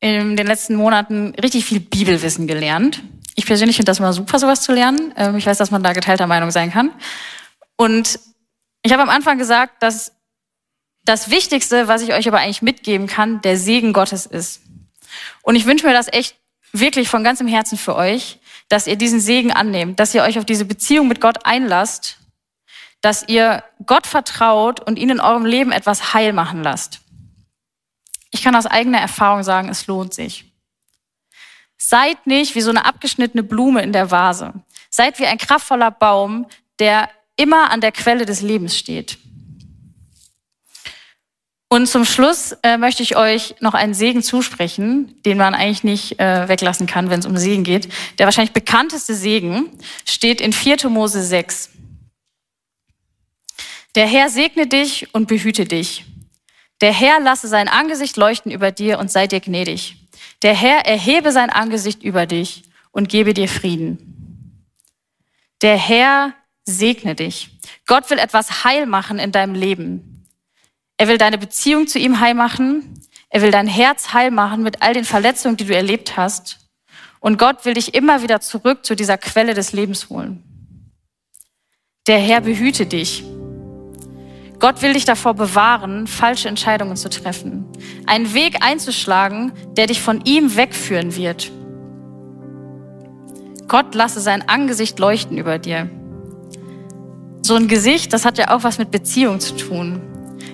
in 0.00 0.36
den 0.36 0.46
letzten 0.46 0.74
Monaten 0.74 1.34
richtig 1.42 1.64
viel 1.64 1.80
Bibelwissen 1.80 2.46
gelernt. 2.46 3.02
Ich 3.36 3.46
persönlich 3.46 3.76
finde 3.76 3.88
das 3.88 4.00
immer 4.00 4.12
super, 4.12 4.38
sowas 4.38 4.60
zu 4.60 4.74
lernen. 4.74 5.14
Ähm, 5.16 5.36
ich 5.36 5.46
weiß, 5.46 5.56
dass 5.56 5.70
man 5.70 5.82
da 5.82 5.94
geteilter 5.94 6.26
Meinung 6.26 6.50
sein 6.50 6.70
kann. 6.70 6.92
Und 7.76 8.20
ich 8.82 8.92
habe 8.92 9.02
am 9.02 9.08
Anfang 9.08 9.38
gesagt, 9.38 9.82
dass 9.82 10.12
das 11.06 11.30
Wichtigste, 11.30 11.88
was 11.88 12.02
ich 12.02 12.12
euch 12.12 12.28
aber 12.28 12.40
eigentlich 12.40 12.60
mitgeben 12.60 13.06
kann, 13.06 13.40
der 13.40 13.56
Segen 13.56 13.94
Gottes 13.94 14.26
ist. 14.26 14.60
Und 15.40 15.56
ich 15.56 15.64
wünsche 15.64 15.86
mir 15.86 15.94
das 15.94 16.12
echt 16.12 16.36
wirklich 16.70 17.08
von 17.08 17.24
ganzem 17.24 17.48
Herzen 17.48 17.78
für 17.78 17.96
euch, 17.96 18.40
dass 18.68 18.86
ihr 18.86 18.96
diesen 18.96 19.20
Segen 19.20 19.52
annehmt, 19.52 19.98
dass 19.98 20.14
ihr 20.14 20.22
euch 20.22 20.38
auf 20.38 20.44
diese 20.44 20.64
Beziehung 20.64 21.08
mit 21.08 21.20
Gott 21.20 21.46
einlasst, 21.46 22.18
dass 23.00 23.26
ihr 23.28 23.64
Gott 23.86 24.06
vertraut 24.06 24.80
und 24.80 24.98
ihn 24.98 25.10
in 25.10 25.20
eurem 25.20 25.46
Leben 25.46 25.72
etwas 25.72 26.14
heil 26.14 26.32
machen 26.32 26.62
lasst. 26.62 27.00
Ich 28.30 28.42
kann 28.42 28.56
aus 28.56 28.66
eigener 28.66 28.98
Erfahrung 28.98 29.42
sagen, 29.42 29.68
es 29.68 29.86
lohnt 29.86 30.12
sich. 30.12 30.44
Seid 31.78 32.26
nicht 32.26 32.54
wie 32.54 32.60
so 32.60 32.70
eine 32.70 32.84
abgeschnittene 32.84 33.42
Blume 33.42 33.82
in 33.82 33.92
der 33.92 34.10
Vase. 34.10 34.52
Seid 34.90 35.18
wie 35.18 35.26
ein 35.26 35.38
kraftvoller 35.38 35.90
Baum, 35.90 36.46
der 36.78 37.08
immer 37.36 37.70
an 37.70 37.80
der 37.80 37.92
Quelle 37.92 38.26
des 38.26 38.42
Lebens 38.42 38.76
steht. 38.76 39.18
Und 41.70 41.86
zum 41.86 42.06
Schluss 42.06 42.56
äh, 42.62 42.78
möchte 42.78 43.02
ich 43.02 43.16
euch 43.16 43.54
noch 43.60 43.74
einen 43.74 43.92
Segen 43.92 44.22
zusprechen, 44.22 45.20
den 45.24 45.36
man 45.36 45.54
eigentlich 45.54 45.84
nicht 45.84 46.18
äh, 46.18 46.48
weglassen 46.48 46.86
kann, 46.86 47.10
wenn 47.10 47.20
es 47.20 47.26
um 47.26 47.36
Segen 47.36 47.62
geht. 47.62 47.88
Der 48.18 48.26
wahrscheinlich 48.26 48.54
bekannteste 48.54 49.14
Segen 49.14 49.70
steht 50.06 50.40
in 50.40 50.54
4. 50.54 50.88
Mose 50.88 51.22
6. 51.22 51.70
Der 53.94 54.06
Herr 54.06 54.30
segne 54.30 54.66
dich 54.66 55.12
und 55.12 55.28
behüte 55.28 55.66
dich. 55.66 56.06
Der 56.80 56.92
Herr 56.92 57.20
lasse 57.20 57.48
sein 57.48 57.68
Angesicht 57.68 58.16
leuchten 58.16 58.50
über 58.50 58.70
dir 58.70 58.98
und 58.98 59.10
sei 59.10 59.26
dir 59.26 59.40
gnädig. 59.40 59.96
Der 60.42 60.54
Herr 60.54 60.86
erhebe 60.86 61.32
sein 61.32 61.50
Angesicht 61.50 62.02
über 62.02 62.24
dich 62.24 62.62
und 62.92 63.08
gebe 63.08 63.34
dir 63.34 63.48
Frieden. 63.48 64.64
Der 65.60 65.76
Herr 65.76 66.32
segne 66.64 67.14
dich. 67.14 67.50
Gott 67.86 68.08
will 68.08 68.18
etwas 68.18 68.64
heil 68.64 68.86
machen 68.86 69.18
in 69.18 69.32
deinem 69.32 69.54
Leben. 69.54 70.17
Er 70.98 71.08
will 71.08 71.16
deine 71.16 71.38
Beziehung 71.38 71.86
zu 71.86 71.98
ihm 71.98 72.20
heil 72.20 72.34
machen. 72.34 73.00
Er 73.30 73.40
will 73.40 73.52
dein 73.52 73.68
Herz 73.68 74.12
heil 74.12 74.30
machen 74.30 74.62
mit 74.62 74.82
all 74.82 74.94
den 74.94 75.04
Verletzungen, 75.04 75.56
die 75.56 75.64
du 75.64 75.74
erlebt 75.74 76.16
hast. 76.16 76.58
Und 77.20 77.38
Gott 77.38 77.64
will 77.64 77.74
dich 77.74 77.94
immer 77.94 78.22
wieder 78.22 78.40
zurück 78.40 78.84
zu 78.84 78.94
dieser 78.94 79.16
Quelle 79.16 79.54
des 79.54 79.72
Lebens 79.72 80.10
holen. 80.10 80.42
Der 82.06 82.18
Herr 82.18 82.40
behüte 82.40 82.86
dich. 82.86 83.24
Gott 84.58 84.82
will 84.82 84.94
dich 84.94 85.04
davor 85.04 85.34
bewahren, 85.34 86.08
falsche 86.08 86.48
Entscheidungen 86.48 86.96
zu 86.96 87.08
treffen. 87.08 87.66
Einen 88.06 88.34
Weg 88.34 88.64
einzuschlagen, 88.64 89.52
der 89.76 89.86
dich 89.86 90.00
von 90.00 90.24
ihm 90.24 90.56
wegführen 90.56 91.14
wird. 91.14 91.52
Gott 93.68 93.94
lasse 93.94 94.20
sein 94.20 94.48
Angesicht 94.48 94.98
leuchten 94.98 95.38
über 95.38 95.58
dir. 95.58 95.88
So 97.42 97.54
ein 97.54 97.68
Gesicht, 97.68 98.12
das 98.12 98.24
hat 98.24 98.38
ja 98.38 98.56
auch 98.56 98.64
was 98.64 98.78
mit 98.78 98.90
Beziehung 98.90 99.38
zu 99.38 99.54
tun. 99.54 100.00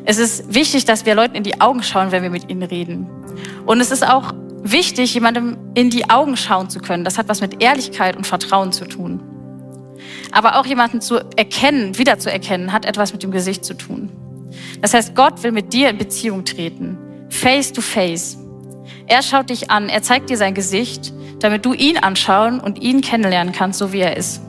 Es 0.04 0.18
ist 0.18 0.52
wichtig, 0.52 0.84
dass 0.84 1.06
wir 1.06 1.14
Leuten 1.14 1.34
in 1.34 1.42
die 1.42 1.60
Augen 1.60 1.82
schauen, 1.82 2.12
wenn 2.12 2.22
wir 2.22 2.30
mit 2.30 2.50
ihnen 2.50 2.62
reden. 2.62 3.06
Und 3.64 3.80
es 3.80 3.90
ist 3.90 4.06
auch 4.06 4.34
wichtig, 4.62 5.14
jemandem 5.14 5.56
in 5.74 5.90
die 5.90 6.10
Augen 6.10 6.36
schauen 6.36 6.68
zu 6.68 6.78
können. 6.78 7.04
Das 7.04 7.16
hat 7.16 7.28
was 7.28 7.40
mit 7.40 7.62
Ehrlichkeit 7.62 8.16
und 8.16 8.26
Vertrauen 8.26 8.72
zu 8.72 8.84
tun. 8.84 9.22
Aber 10.30 10.58
auch 10.58 10.66
jemanden 10.66 11.00
zu 11.00 11.16
erkennen, 11.36 11.96
wiederzuerkennen, 11.96 12.72
hat 12.72 12.84
etwas 12.84 13.12
mit 13.12 13.22
dem 13.22 13.30
Gesicht 13.30 13.64
zu 13.64 13.74
tun. 13.74 14.10
Das 14.82 14.92
heißt, 14.92 15.14
Gott 15.14 15.42
will 15.42 15.52
mit 15.52 15.72
dir 15.72 15.88
in 15.88 15.98
Beziehung 15.98 16.44
treten. 16.44 16.98
Face 17.30 17.72
to 17.72 17.80
face. 17.80 18.36
Er 19.06 19.22
schaut 19.22 19.50
dich 19.50 19.70
an, 19.70 19.88
er 19.88 20.02
zeigt 20.02 20.28
dir 20.28 20.36
sein 20.36 20.54
Gesicht, 20.54 21.12
damit 21.40 21.64
du 21.64 21.72
ihn 21.72 21.98
anschauen 21.98 22.60
und 22.60 22.80
ihn 22.82 23.00
kennenlernen 23.00 23.54
kannst, 23.54 23.78
so 23.78 23.92
wie 23.92 24.00
er 24.00 24.16
ist. 24.16 24.42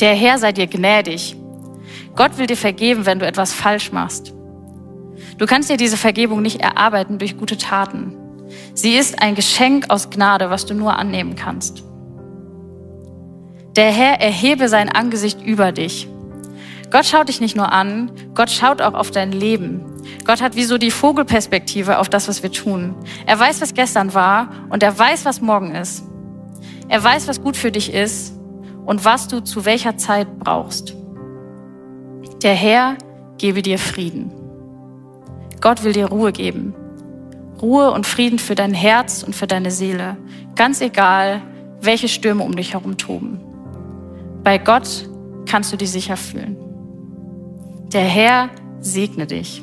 Der 0.00 0.14
Herr 0.14 0.38
sei 0.38 0.52
dir 0.52 0.66
gnädig 0.66 1.36
Gott 2.14 2.38
will 2.38 2.46
dir 2.46 2.56
vergeben, 2.56 3.06
wenn 3.06 3.18
du 3.18 3.26
etwas 3.26 3.52
falsch 3.52 3.92
machst. 3.92 4.34
Du 5.38 5.46
kannst 5.46 5.70
dir 5.70 5.76
diese 5.76 5.96
Vergebung 5.96 6.42
nicht 6.42 6.60
erarbeiten 6.60 7.18
durch 7.18 7.38
gute 7.38 7.56
Taten. 7.56 8.16
Sie 8.74 8.94
ist 8.94 9.22
ein 9.22 9.34
Geschenk 9.34 9.86
aus 9.88 10.10
Gnade, 10.10 10.50
was 10.50 10.66
du 10.66 10.74
nur 10.74 10.96
annehmen 10.96 11.36
kannst. 11.36 11.84
Der 13.76 13.90
Herr 13.90 14.20
erhebe 14.20 14.68
sein 14.68 14.90
Angesicht 14.90 15.40
über 15.42 15.72
dich. 15.72 16.08
Gott 16.90 17.06
schaut 17.06 17.28
dich 17.28 17.40
nicht 17.40 17.56
nur 17.56 17.72
an, 17.72 18.10
Gott 18.34 18.50
schaut 18.50 18.82
auch 18.82 18.92
auf 18.92 19.10
dein 19.10 19.32
Leben. 19.32 19.80
Gott 20.26 20.42
hat 20.42 20.56
wie 20.56 20.64
so 20.64 20.76
die 20.76 20.90
Vogelperspektive 20.90 21.98
auf 21.98 22.10
das, 22.10 22.28
was 22.28 22.42
wir 22.42 22.52
tun. 22.52 22.94
Er 23.24 23.40
weiß, 23.40 23.62
was 23.62 23.72
gestern 23.72 24.12
war 24.12 24.48
und 24.68 24.82
er 24.82 24.98
weiß, 24.98 25.24
was 25.24 25.40
morgen 25.40 25.74
ist. 25.74 26.04
Er 26.88 27.02
weiß, 27.02 27.28
was 27.28 27.42
gut 27.42 27.56
für 27.56 27.72
dich 27.72 27.94
ist 27.94 28.34
und 28.84 29.06
was 29.06 29.26
du 29.28 29.40
zu 29.40 29.64
welcher 29.64 29.96
Zeit 29.96 30.38
brauchst. 30.38 30.94
Der 32.42 32.54
Herr 32.54 32.96
gebe 33.38 33.62
dir 33.62 33.78
Frieden. 33.78 34.32
Gott 35.60 35.84
will 35.84 35.92
dir 35.92 36.06
Ruhe 36.06 36.32
geben. 36.32 36.74
Ruhe 37.60 37.92
und 37.92 38.04
Frieden 38.04 38.40
für 38.40 38.56
dein 38.56 38.74
Herz 38.74 39.22
und 39.22 39.36
für 39.36 39.46
deine 39.46 39.70
Seele. 39.70 40.16
Ganz 40.56 40.80
egal, 40.80 41.40
welche 41.80 42.08
Stürme 42.08 42.42
um 42.42 42.56
dich 42.56 42.72
herum 42.74 42.96
toben. 42.96 43.40
Bei 44.42 44.58
Gott 44.58 45.08
kannst 45.46 45.72
du 45.72 45.76
dich 45.76 45.92
sicher 45.92 46.16
fühlen. 46.16 46.56
Der 47.92 48.02
Herr 48.02 48.50
segne 48.80 49.26
dich. 49.26 49.62